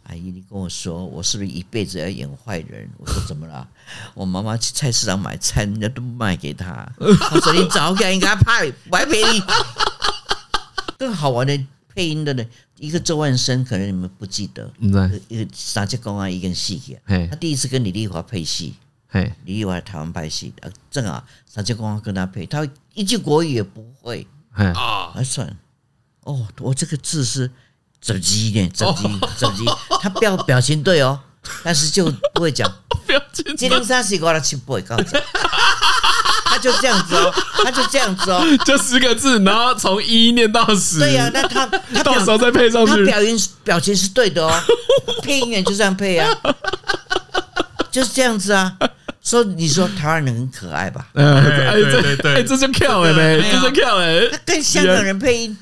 [0.06, 3.68] 阿姨，你跟我说，我是不是一辈子要演坏人？”我说：“怎么了？
[4.14, 6.88] 我妈妈去菜市场买菜，人家都不卖给他。
[7.00, 9.42] 我说你早点应该派，我还陪你。”
[11.00, 11.60] 更好玩的
[11.96, 12.46] 配音的呢，
[12.78, 14.72] 一个周万生，可能你们不记得，
[15.30, 18.76] 一个三节公安一个戏剧，他第一次跟李丽华配戏，
[19.45, 20.53] 李丽华台湾拍戏，
[20.89, 25.57] 正好三节公安跟他配，他一句国语也不会，啊，还算，
[26.24, 27.51] 哦，我这个字是
[27.99, 28.70] 怎么记的？
[28.70, 29.03] 怎么记？
[29.38, 29.66] 怎么记？
[30.01, 31.20] 他表表情对哦，
[31.64, 32.72] 但是就不会讲
[33.05, 33.55] 表情。
[33.57, 35.03] 今天三十个人去背，告诉
[36.45, 37.34] 他就这样子哦，
[37.64, 40.99] 他就这样子哦，就十个字，然后从一念到十。
[40.99, 44.64] 对呀、啊，那他他到时候再配上去，他表音表情是对的哦，
[45.22, 46.30] 配音员就这样配啊，
[47.91, 48.78] 就是这样子啊。
[49.24, 51.08] 说你说台湾人很可爱吧？
[51.14, 54.30] 哎对对对，这就跳了呗，这就跳了。
[54.30, 55.58] 他跟香港人配音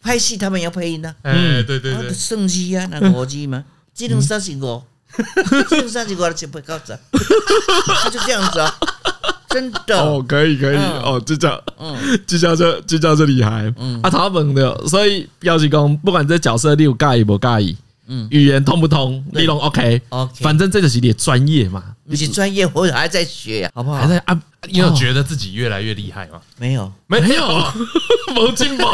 [0.00, 1.14] 拍戏，他们要配音呢。
[1.22, 3.62] 嗯，对对对，圣机啊，那个国际吗？
[3.94, 4.82] 这种三十五，
[5.68, 8.74] 这种三十个就不会告诉他就这样子啊。
[9.50, 9.98] 真的。
[9.98, 10.76] 哦，可以可以。
[10.76, 14.00] 哦，就叫嗯，就叫这就叫这厉害，嗯。
[14.02, 17.76] 啊，他们的，所以标记工不管这角色你有介意不介意，
[18.08, 20.00] 嗯，语言通不通，内容 OK
[20.40, 23.98] 反正这个是你的专业嘛，你是专业，我还在学呀，好不好？
[24.00, 24.40] 还在啊，
[24.70, 26.40] 你有觉得自己越来越厉害吗？
[26.58, 27.46] 没有，没有，
[28.34, 28.84] 没进步，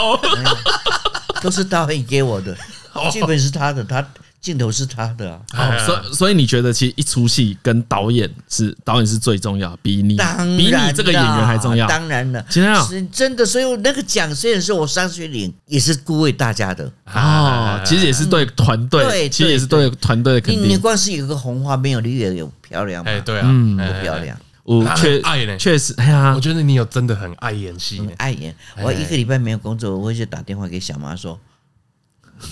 [1.40, 2.56] 都是导演给我的，
[3.12, 4.06] 剧本是他的，他。
[4.44, 10.18] 镜头是他的啊，所以所以你觉得其实一出戏跟导演是导演是最重要，比你
[10.58, 11.88] 比你这个演员还重要。
[11.88, 13.46] 当然了，是真的。
[13.46, 17.80] 所以那个奖虽然是我上去领，也是鼓励大家的哦。
[17.86, 20.68] 其实也是对团队，对其实也是对团队的肯定。
[20.68, 23.10] 你光是有个红花没有绿叶有漂亮吗？
[23.10, 24.38] 哎，对啊，嗯，不漂亮。
[24.64, 28.54] 我确爱呢，确实，哎呀，我觉得你有真的很爱演戏，爱演。
[28.82, 31.40] 我一个礼拜没有工作，我会去打电话给小妈说。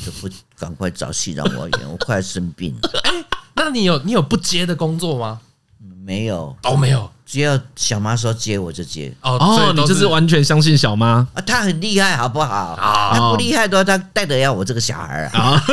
[0.06, 0.28] 就 不
[0.62, 2.88] 赶快找戏让我演，我快生病了。
[3.02, 3.10] 哎，
[3.56, 5.40] 那你有你有不接的工作吗？
[6.04, 7.10] 没有，哦没有。
[7.26, 9.12] 只要小妈说接我就接。
[9.22, 11.42] 哦哦，你就是完全相信小妈啊？
[11.44, 12.78] 她很厉害，好不好？
[13.12, 15.60] 她不厉害的话，她带得要我这个小孩啊。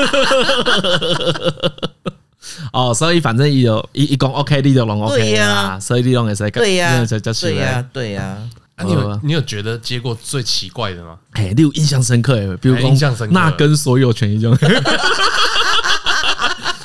[2.74, 7.06] 哦，所以反正伊有一一讲 OK，你就拢 OK 啊，所以你拢也是对呀，
[7.42, 8.38] 对呀，对呀。
[8.86, 11.18] 你有你有觉得接过最奇怪的吗？
[11.32, 12.90] 哎，你有印象深刻诶，比如说
[13.30, 14.58] 那跟所有权一样，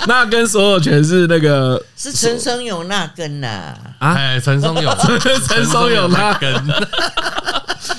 [0.07, 4.15] 那跟所有权是那个是陈松勇那根呐啊？
[4.15, 4.97] 哎，陈松勇，
[5.49, 6.53] 陈松勇那根，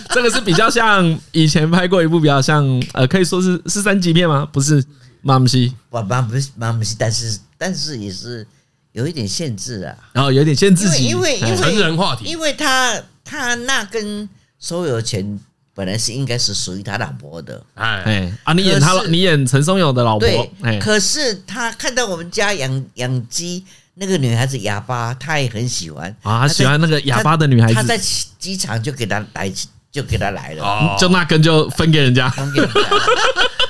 [0.10, 4.48] 这个是比较像以前拍过一部比较像呃，可以说是是三级片吗？
[4.52, 4.84] 不是，
[5.22, 8.46] 妈不是，我妈不是妈不是，但是但是也是
[8.92, 12.94] 有一点限制啊，然后有点限制，因为因为成人话题，因为他。
[13.26, 15.38] 他那根所有钱
[15.74, 18.32] 本来是应该是属于他老婆的，哎。
[18.44, 20.28] 啊，你演他，你演陈松勇的老婆，
[20.62, 23.66] 对，可是他看到我们家养养鸡
[23.96, 26.10] 那个女孩子哑巴，他也很喜欢。
[26.22, 28.00] 啊，他喜欢那个哑巴的女孩子，他在
[28.40, 29.52] 机场就给她来，
[29.92, 32.80] 就给她来了，就那根就分给人家，分给人家。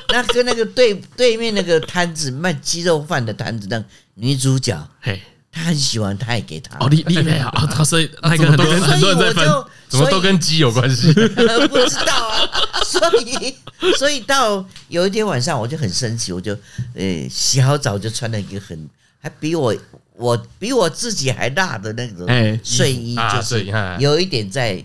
[0.09, 3.83] 那跟那个对对面那个摊子卖鸡肉饭的摊子的
[4.15, 5.21] 女主角，嘿。
[5.55, 6.77] 他很喜欢，他也给他。
[6.79, 7.49] 哦，厉厉害啊！
[7.73, 9.49] 他所以那个很多很多人在分，
[9.87, 11.13] 怎么都跟鸡有关系？
[11.71, 12.49] 不知道啊。
[12.83, 13.55] 所以
[13.97, 16.51] 所以到有一天晚上，我就很生气，我就
[16.93, 18.89] 呃洗好澡就穿了一个很
[19.21, 19.73] 还比我
[20.17, 22.27] 我比我自己还大的那种
[22.61, 23.65] 睡衣，就是
[23.99, 24.83] 有一点在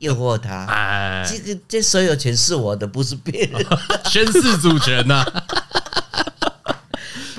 [0.00, 1.24] 诱惑他。
[1.26, 3.66] 这个这所有权是我的，不是别人。
[4.04, 5.24] 宣誓主权呐。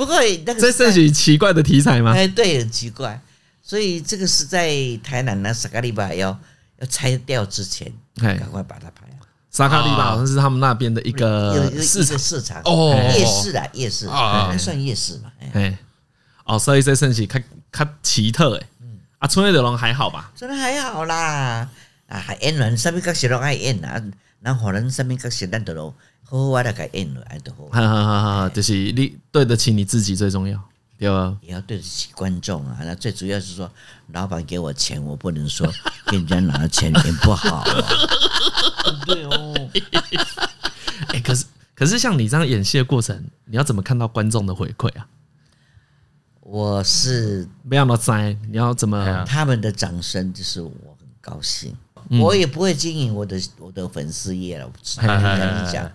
[0.02, 2.12] 不过那个这是很奇怪的题材吗？
[2.12, 3.22] 哎，对，很奇怪。
[3.62, 6.36] 所以这个是在台南那沙卡利巴要
[6.80, 9.06] 要拆掉之前，赶快把它拍。
[9.52, 15.32] 沙卡利巴好像是他们那边的一个市场，市场哦，夜市啊，夜市啊，算夜市嘛。
[15.54, 15.78] 哎，
[16.46, 18.68] 哦，所以这圣喜看看奇特哎。
[19.20, 20.32] 啊，春夜的龙还好吧？
[20.36, 21.70] 真的还好啦。
[22.08, 24.02] 啊，还演人，上面角色都爱演啊，
[24.40, 25.94] 然后人什么角色咱都
[26.30, 26.38] 都。
[26.50, 27.66] 我来给演了，爱的好。
[27.66, 30.62] 哈哈哈哈就是你对得起你自己最重要，
[30.98, 31.38] 对吧？
[31.42, 32.78] 也要对得起观众啊。
[32.82, 33.70] 那最主要是说，
[34.14, 35.68] 老板给我钱，我不能说
[36.08, 37.66] 给人家拿了钱也不好啊。
[39.06, 39.70] 对哦。
[41.10, 41.46] 哎，可是
[41.76, 45.08] 可是像你这样演戏的过程，你要怎么看到观众的回馈啊？
[46.42, 49.26] 我是没有那么在，你要怎么？
[49.26, 50.70] 他们的掌声就是我
[51.00, 51.76] 很高兴，
[52.10, 54.68] 我也不会经营我的我的粉丝业了。
[54.68, 55.90] 我只能跟你讲。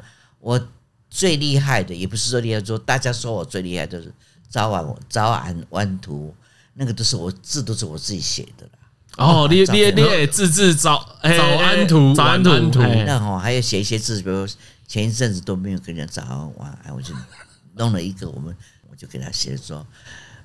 [0.46, 0.68] 我
[1.10, 4.14] 最厉害的也不是说厉害，说大家说我最厉害就是
[4.48, 6.32] 早晚早安晚图，
[6.74, 8.78] 那个都是我字都是我自己写的啦。
[9.16, 14.46] 哦， 你你你字字早早安图早安图，那哦还有写一些字，比如
[14.86, 17.12] 前一阵子都没有跟人家早安晚安，我就
[17.74, 18.56] 弄了一个，我们
[18.88, 19.84] 我就给他写说。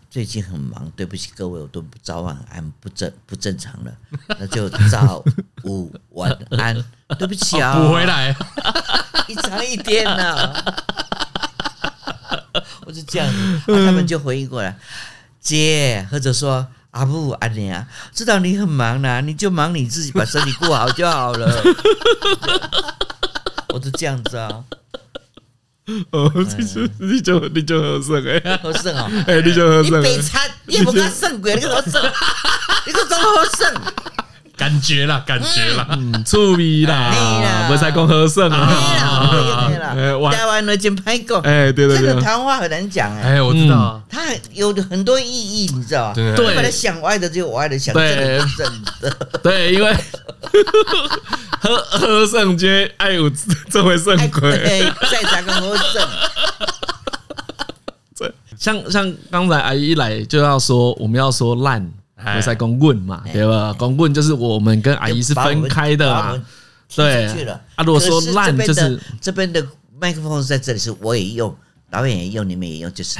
[0.09, 3.97] 最近很忙，对不起各位，我都不早晚安不正不正常了，
[4.39, 5.23] 那就早
[5.63, 6.75] 午晚安，
[7.17, 8.35] 对不起啊，补回来，
[9.27, 10.53] 一长一天呢，
[12.85, 14.75] 我就这样子，他们就回应过来，
[15.39, 21.63] 姐或者说阿布阿娘，知道你很忙啦，你就忙你自己，把身体顾好就好了，
[23.73, 24.63] 我就这样子啊。
[26.11, 29.09] 哦，你就你就你就好胜哎，好胜哦！
[29.27, 29.99] 哎，你就好胜。
[29.99, 32.01] 你北餐你也不敢胜鬼，你个好胜，
[32.87, 33.73] 你个怎么好胜？
[34.57, 39.27] 感觉啦，感觉啦，嗯，趣味啦，不才讲好胜啊！
[39.31, 44.21] 对了，对了，台湾的金牌狗，哎，对对对，这个谈话很难讲哎，哎，我知道，它
[44.53, 46.13] 有很多意义，你知道吧？
[46.15, 49.09] 对，把它想歪的就歪的，想正的正的，
[49.43, 49.95] 对， 因为。
[51.61, 53.29] 喝喝圣街，爱有
[53.69, 56.07] 这回圣鬼，再加个喝圣。
[58.57, 61.87] 像像刚才阿姨一来就要说，我们要说烂，
[62.25, 63.73] 我在公棍嘛，对吧？
[63.77, 66.41] 公棍就是我们跟阿姨是分开的嘛，
[66.95, 67.25] 对。
[67.75, 69.65] 啊，如果说烂就是这边的
[69.99, 71.55] 麦克风在这里，是我也用，
[71.89, 73.17] 导演也用，你们也用，就是。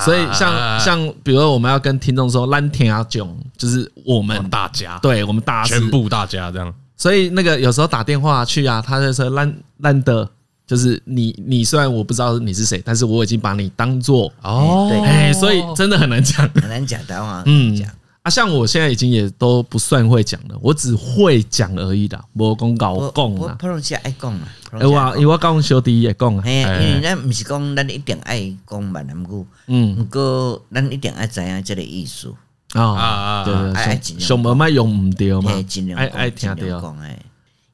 [0.00, 6.72] 所以像像比如说我们要跟听众说烂天阿囧，就是我们大家，对我们大家全部大家这样。
[6.96, 10.28] 所以那个有时候打电话去啊，他就说烂烂的，
[10.64, 17.90] 就是你你虽然我不知道你是谁，但是我已经把你当做哦，对，哎，所以真的很难讲，很难讲的话，嗯，讲
[18.24, 32.34] 啊，像我现在已经也都不算会讲了，我只会讲而已啦，无讲搞讲我，普通话爱讲嘛，哎我因为我讲小弟也讲啊，哎，因为咱不是讲咱一定爱讲闽南语，嗯，不过咱一定爱知影这个意思。
[32.72, 35.52] 啊啊对对对，上门麦用唔掉嘛，
[35.94, 36.80] 爱爱听掉。
[37.02, 37.22] 哎，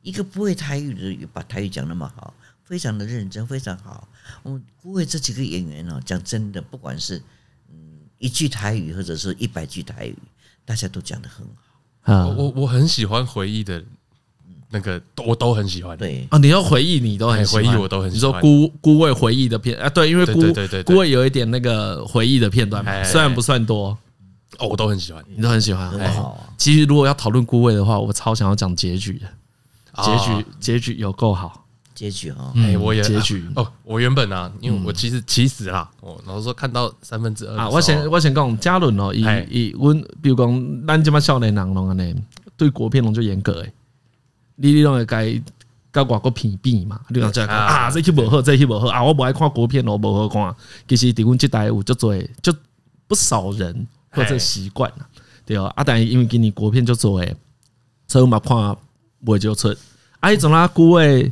[0.02, 2.34] 一个不会台语的，把台语讲那么好，
[2.64, 4.08] 非常的认真，非常好。
[4.42, 7.22] 我估计这几个演员哦，讲真的，不管是
[7.70, 7.76] 嗯
[8.18, 10.18] 一句台语，或者是一百句台语，
[10.70, 11.44] 大家都讲的很
[12.00, 12.14] 好。
[12.14, 13.82] 啊我我很喜欢回忆的
[14.70, 15.98] 那个我都很喜欢。
[15.98, 18.40] 对啊，你要回忆，你都很回忆，我都很喜欢。
[18.40, 23.98] 你说孤孤味回忆的片啊，对，因为孤对对对孤味有一点那个回忆的片段嘛，虽然不算多，
[24.58, 25.90] 哦，我都很喜欢，你都很喜欢。
[26.14, 29.26] 好，其实如果要讨论孤味的话，我超想要讲结局的，
[30.04, 31.66] 结局结局有够好。
[32.00, 33.72] 结局哈，哎，我也结局哦。
[33.84, 42.16] 我原本啊，因为我其实其实啦，我然后说看到三分之二啊，我先我先讲嘉伦哦，以以阮，比如讲咱这么少年人拢安尼，
[42.56, 43.70] 对国片拢就严格诶。
[44.56, 45.30] 你你拢会该
[45.92, 46.98] 甲外国片比嘛？
[47.08, 49.04] 你讲这啊，这去无好，这去无好啊！
[49.04, 50.56] 我不爱看国片咯，无好看。
[50.88, 52.50] 其实伫阮这代有足多，就
[53.06, 55.06] 不少人或者习惯了，
[55.44, 55.66] 对哦。
[55.76, 57.36] 啊，但因为今年国片足多诶，
[58.08, 58.56] 所以我嘛看
[59.22, 59.68] 袂少出。
[60.20, 61.30] 啊，迄种啊，古诶。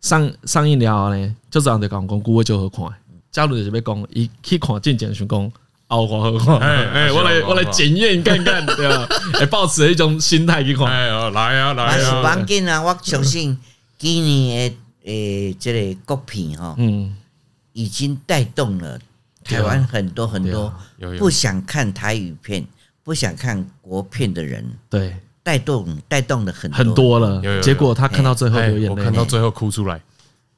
[0.00, 2.96] 上上映了呢，就这样的讲讲，古我就好看。
[3.30, 5.52] 假如就是要讲，伊去看进前想讲，
[5.88, 9.08] 哦，我好看，哎哎， 我来我来检验看看，对吧？
[9.40, 12.80] 哎，抱持一种心态去看，哎哦，来啊来啊，是关键啊！
[12.82, 13.58] 我相信
[13.98, 14.70] 今年
[15.04, 17.14] 诶诶，这个国片哈，嗯，
[17.72, 18.98] 已经带动了
[19.44, 20.72] 台湾很多很多
[21.18, 22.66] 不想看台语片、
[23.02, 25.16] 不想看国片的人，对。
[25.48, 29.98] 带动带动的很很多了，结果他看到最后流眼泪，我看到最后哭出来，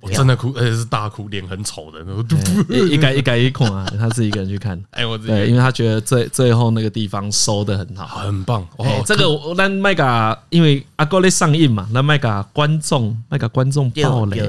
[0.00, 2.04] 我真的哭，而且是大哭，脸很丑的，
[2.88, 8.66] 一改一改一孔啊，他自己一个人去看，哎，我对，因为他觉得最最后那个地方收的很好，很棒。
[8.78, 9.26] 哦，这个
[9.56, 14.40] 那麦嘎，因为阿哥在上映嘛，那麦嘎观众麦嘎观众爆雷，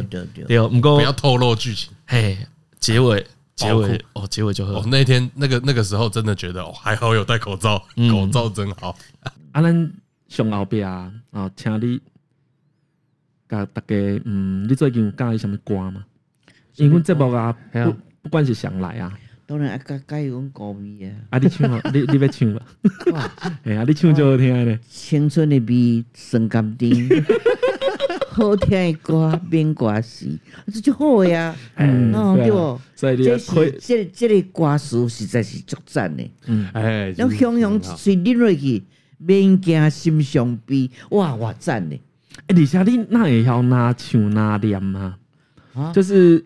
[0.47, 1.91] 对，不过不要透露剧情。
[2.07, 2.35] 嘿，
[2.79, 3.23] 结尾
[3.55, 7.77] 结尾哦，结尾就哦，那天那个那个时候真的觉得哦，还好有戴口罩，
[8.09, 8.97] 口罩真好。
[9.51, 9.91] 阿兰。
[10.31, 11.99] 上后壁啊，哦，请你
[13.49, 16.05] 甲大家，嗯，你最近有教伊什物歌吗？
[16.77, 19.11] 因为节目啊，不不管是谁来啊，
[19.45, 21.11] 当然啊，加加伊阮歌味啊。
[21.31, 22.61] 啊，你唱 啊，你你要唱嘛？
[23.63, 24.79] 哎呀，你唱就好听咧。
[24.87, 27.09] 青春的味，酸甘甜，
[28.31, 30.39] 好听的歌，免歌词，
[30.71, 31.53] 这就好呀。
[31.75, 32.79] 嗯，对不？
[32.95, 36.23] 所以你这是这这个歌词实在是足赞的。
[36.45, 38.81] 嗯，哎，那雄雄随你落去。
[39.25, 41.95] 免惊心伤悲，哇哇赞呢！
[42.47, 45.17] 哎，李霞，你那也要拿唱拿念吗？
[45.73, 46.43] 啊，就是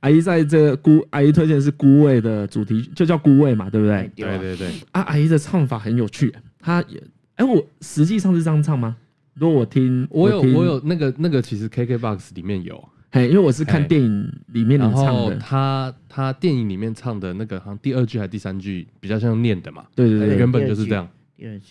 [0.00, 4.10] 阿姨在这个孤阿姨推荐是孤味的主题，就叫孤味嘛，对不对？
[4.14, 4.68] 对对对。
[4.92, 7.02] 啊，阿姨的唱法很有趣，她也
[7.36, 8.96] 哎，我实际上是这样唱吗？
[9.34, 19.84] 如果我听，我有我有那个那个，其实 KKBOX 里面有，嘿，因为我是看电影里面你唱的，他他电影里面唱的那个，好像第二句还是第三句比较像念的嘛？
[19.94, 21.08] 对对对，原本就是这样。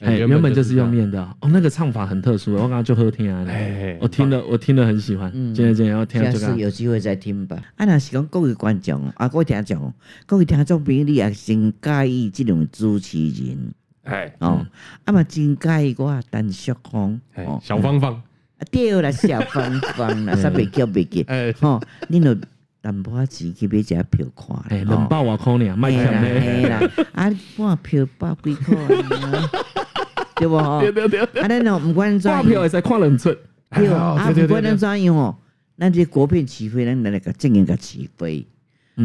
[0.02, 1.22] 哎，原本就是用面的。
[1.42, 3.46] 哦，那个唱法很特殊，我刚刚就喝听啊，
[4.00, 5.32] 我听了，我听了很喜欢。
[5.32, 7.56] 今天今天要听这个，下次有机会再听吧。
[7.76, 9.94] 啊，那是讲各位观众啊，各位听众，
[10.26, 14.34] 各位听众朋友，你也真介意这种主持人，哎。
[14.40, 14.66] 哦，
[15.06, 17.20] 啊嘛真介意我陈淑芳，
[17.62, 22.36] 小芳芳，啊对啦，小芳芳啦， 啥别叫别叫，哎，吼，你侬。
[22.82, 28.76] 淡薄仔钱去买一下票看，咧，两百外块尔，卖票呢， 啊，半票百几块，
[30.38, 30.58] 对不？
[30.80, 33.36] 对对对，啊，咱哦，不管怎样，票会使看两出，
[33.76, 35.36] 对 啊，不管咱怎样哦，
[35.78, 38.48] 咱这国片起飞，咱来来个正经个起飞，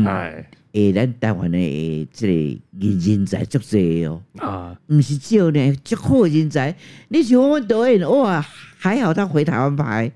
[0.07, 2.33] 哎，诶，咱台湾的这个
[2.79, 6.77] 人人才足济哦，啊，唔是少呢，足好人才，
[7.09, 8.41] 你想我们导演哇，
[8.79, 10.13] 还好他回台湾拍，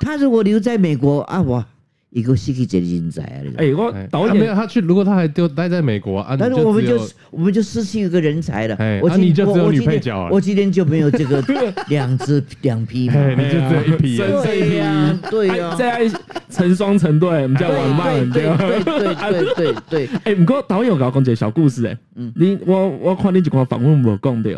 [0.00, 1.66] 他如果留在美国啊，哇。
[2.10, 3.42] 一个失去这人才啊！
[3.58, 6.98] 哎，我导演没有他去，如果他还丢待在美国啊，但是我们就
[7.30, 8.76] 我们就失去一个人才了。
[9.02, 10.30] 我你就只有女配角了。
[10.32, 11.44] 我今天就没有这个
[11.88, 14.16] 两只两匹马，你就只有一匹。
[14.16, 16.10] 对呀，对呀，在
[16.48, 20.08] 成双成对，我们叫玩伴，对对对对对。
[20.24, 24.50] 哎，不过导演有跟我讲一个小故事，哎，嗯，你我我看你几个访问我讲的，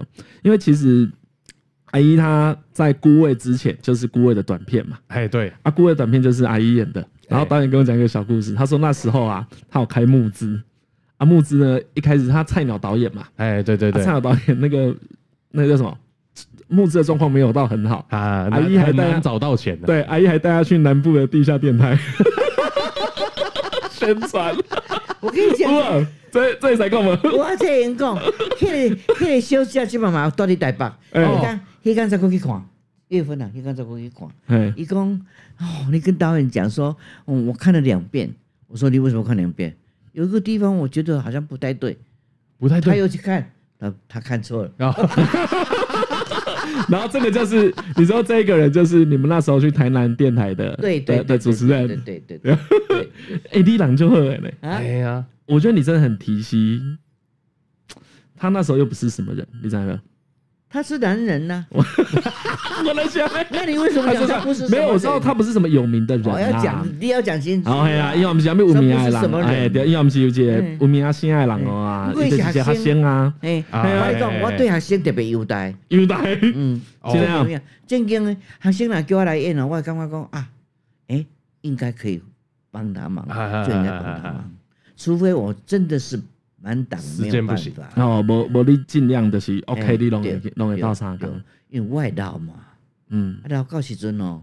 [0.43, 1.11] 因为其实
[1.87, 7.05] 阿姨她在孤味之前就是孤味的短片嘛，哎，对，啊，孤味短片就是阿姨演的。
[7.31, 10.61] 然后导演跟我讲一个小故事，他说那时候啊，他有开募资，
[11.17, 14.93] 啊募资呢，一开始他菜鸟导演嘛，哎对对对，菜鸟导演那个
[15.53, 15.97] 那个叫什么，
[16.67, 21.97] 募资的状况没有到很好啊，阿姨还带他找到钱的，对，阿姨还带他去南部的地下电台
[23.91, 24.53] 宣传，
[25.21, 25.71] 我跟你讲，
[26.33, 27.17] 这这才够吗？
[27.23, 28.19] 我这人讲，
[28.61, 32.61] 那个那个小姐基本上到你台北，你看，你刚才过去看。
[33.11, 35.21] 月份啊，你刚才过去看，一共
[35.59, 36.97] 哦，你跟导演讲说，
[37.27, 38.33] 哦，我看了两遍。
[38.67, 39.77] 我说你为什么看两遍？
[40.13, 41.97] 有一个地方我觉得好像不太对，
[42.59, 42.93] 不太对。
[42.93, 44.73] 他又去看，他他看错了。
[44.79, 45.03] 然后，
[46.89, 53.11] 然后这个就是你知道这个人就是你们那时候去台南电台的对对的主持人，对对对对。
[53.51, 54.55] 哎， 你朗就喝嘞？
[54.61, 56.81] 哎呀，我觉得你真的很提携。
[58.37, 60.01] 他那时候又不是什么人，你知道吗？
[60.73, 61.83] 他是男人呐， 我
[62.95, 64.69] 来讲，那你为什么讲他不是？
[64.69, 66.25] 没有，我知道他不是什么有名的人。
[66.33, 67.69] 我要讲，你要讲清楚。
[67.69, 76.81] 哦，哎呀，因为我们是讲有名的人，哎，对，因为我们是有一个有名啊，心爱人哦啊，一个学生啊，哎，我讲，我对学生特别优待，优待，嗯，
[77.13, 77.45] 这样。
[77.89, 80.49] 正经的学生来叫我来演哦，我感觉讲啊，
[81.09, 81.27] 哎，
[81.63, 82.23] 应该可以
[82.71, 83.27] 帮他忙，
[83.67, 84.51] 就应该帮他忙，
[84.97, 86.21] 除非我真的是。
[86.63, 87.89] 满档没有办法。
[87.97, 92.55] 哦，无无你尽量就是 OK，你拢会拢会到三个，因为我会老嘛，
[93.09, 94.43] 嗯，啊老到时阵哦，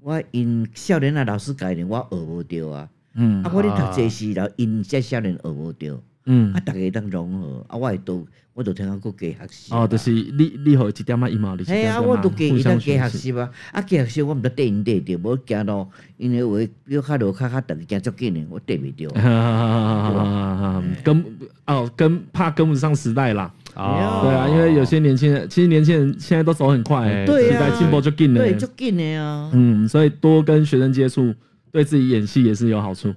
[0.00, 19.08] 我因少年啊老师教的，我学无着啊，嗯，啊我咧读这时然后因这少年学无着，嗯，啊大家当融合，啊我会都我都听讲过加学习，哦，就是你你好一点仔一毛你，系啊，我都加伊当加学习啊，啊加学习我毋得缀因缀着，无行咯，因为我比较路较较长，行足紧诶，我缀袂着，
[21.02, 21.24] 跟。
[21.66, 23.54] 哦，跟怕跟不上时代啦。
[23.76, 29.50] 哦，对啊，因为有些年轻人，其实年轻人现在都走很快，时代进步就紧了，对，就紧了啊。
[29.54, 31.32] 嗯，所以多跟学生接触，
[31.70, 33.14] 对自己演戏也是有好处。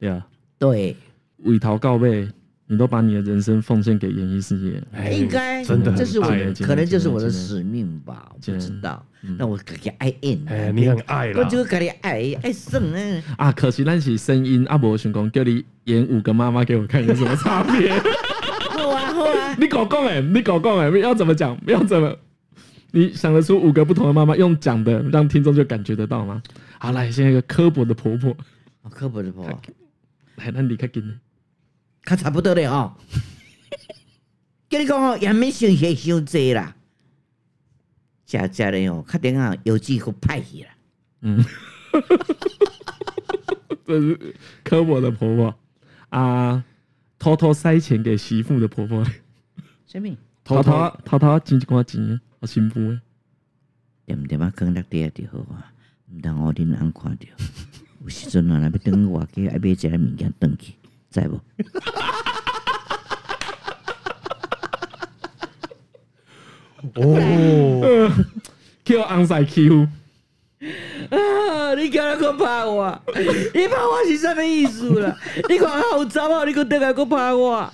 [0.00, 0.26] 对啊，
[0.58, 0.96] 对，
[1.44, 2.28] 委桃告白，
[2.66, 4.82] 你都把你的人生奉献给演艺事业，
[5.12, 9.04] 应该真的，这是我的可能就是我的使命吧，我不知道。
[9.38, 13.22] 那我可以爱演，哎，你很爱了，我就可以爱爱生呢。
[13.38, 15.64] 啊，可惜那是声音，阿伯想讲叫你。
[15.84, 17.92] 演五个妈妈给我看有什么差别？
[18.72, 19.54] 好啊好啊！
[19.60, 21.54] 你搞讲哎，你搞讲哎，要怎么讲？
[21.66, 22.16] 要怎么？
[22.92, 26.42] 你想得出五个不同的妈妈，用讲的让听众就感觉得到吗？
[26.78, 28.34] 好，来，现在一个刻薄的婆婆，
[28.88, 29.60] 刻薄的婆婆，
[30.36, 31.12] 来，那你看给你，
[32.04, 32.96] 看差不多了哦。
[34.68, 36.74] 跟你讲哦，也没想些伤济啦，
[38.26, 40.70] 家家人哦，确定啊，有机会派去啦。
[41.22, 41.44] 嗯，
[43.86, 45.54] 这是刻薄的婆婆。
[46.10, 46.64] 啊！
[47.18, 49.04] 偷偷塞钱给媳妇的婆婆，
[49.86, 50.14] 什么？
[50.44, 53.00] 偷偷偷偷钱一寡钱，好幸福诶！
[54.04, 55.72] 点点啊，坑落地就好啊，
[56.12, 57.26] 唔通我恁人看着。
[58.02, 60.74] 有时阵啊，那要等我去，爱买一个物件转去，
[61.14, 61.40] 知无？
[66.96, 68.10] 哦，
[68.84, 69.86] 叫昂赛 Q。
[71.10, 71.74] 啊！
[71.76, 73.00] 你敢来个拍我？
[73.54, 75.16] 你拍我是什么意思啦？
[75.48, 76.44] 你看好糟啊！
[76.44, 77.70] 你个等下个拍我？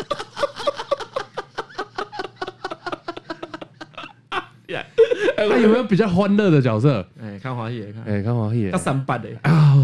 [5.36, 7.04] 他有没有比较欢乐的角色？
[7.20, 9.74] 哎，看华裔，看哎，看华裔，看三八的啊！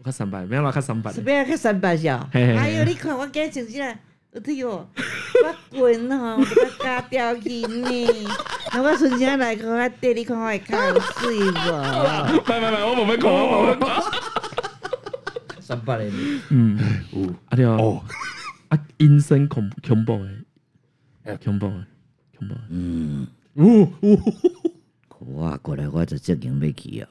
[0.00, 1.12] 我看三八，没有啦，看三八。
[1.12, 2.26] 是不要看三八笑？
[2.32, 4.00] 哎呦，你看我今日穿起来。
[4.32, 4.88] 我对哟，
[5.42, 6.44] 我滚吼，我
[6.82, 8.08] 加掉去呢。
[8.72, 11.52] 那我孙子来看我爹，你看我会开水无？
[12.46, 14.02] 拜拜拜，我冇要看，我冇要看。
[15.60, 16.04] 三八的，
[16.48, 16.78] 嗯，
[17.12, 18.02] 有啊对哦，
[18.68, 20.22] 啊阴森恐恐怖
[21.24, 21.84] 诶，恐怖诶，
[22.38, 22.54] 恐怖。
[22.70, 23.26] 嗯，
[23.56, 24.18] 呜呜，
[25.18, 27.08] 我过来我就正经要去哦。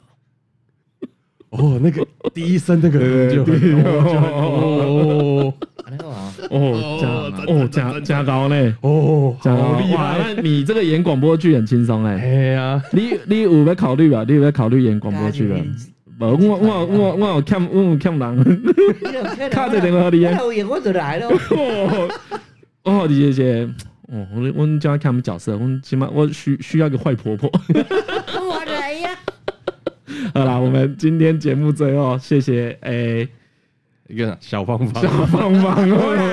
[1.51, 5.53] 哦，那个第一声那个就哦。
[6.51, 7.07] 哦，加
[7.51, 10.15] 哦加加高嘞，哦，加高哇！
[10.19, 12.15] 那你这个演广播剧很轻松哎。
[12.15, 14.23] 哎呀，你你有没有考虑啊？
[14.27, 15.59] 你有没有考虑演广播剧了？
[16.19, 18.63] 我我我我我有看我有看人，
[19.49, 20.37] 卡在电话里啊。
[20.43, 21.27] 我演我就来了。
[22.83, 23.69] 哦，李姐姐，
[24.09, 27.51] 哦，我我叫他看我们角色，我起码我需需要一个坏婆婆。
[30.33, 33.27] 好啦，我们今天节目最后，谢谢诶。
[34.07, 35.75] 一个小方法，小方法，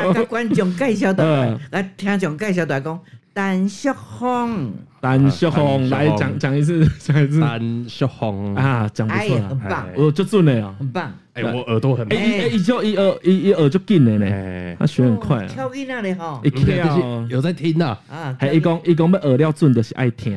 [0.06, 2.98] 我给观众介绍的，来听众介绍的讲，
[3.34, 4.70] 陈淑凤，
[5.02, 17.26] 陈淑凤，来讲讲一次，讲一次，陈淑凤啊，讲不错，很棒，我就准了，很棒，哎，我耳朵很，哎哎，一就一耳一一耳就进了呢，他学很快，跳进那里哈，一跳。
[17.28, 20.34] 有在听呐，啊，还一讲一讲要耳料准的是爱听，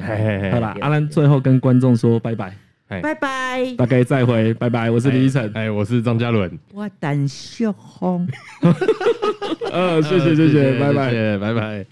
[0.52, 2.54] 好啦，阿兰最后跟观众说拜拜。
[2.90, 4.90] 拜拜，大概再会，拜拜。
[4.90, 8.28] 我是李依晨，哎，我是张嘉伦，我等秀红，
[9.72, 11.86] 呃，谢谢谢谢，拜拜，拜拜。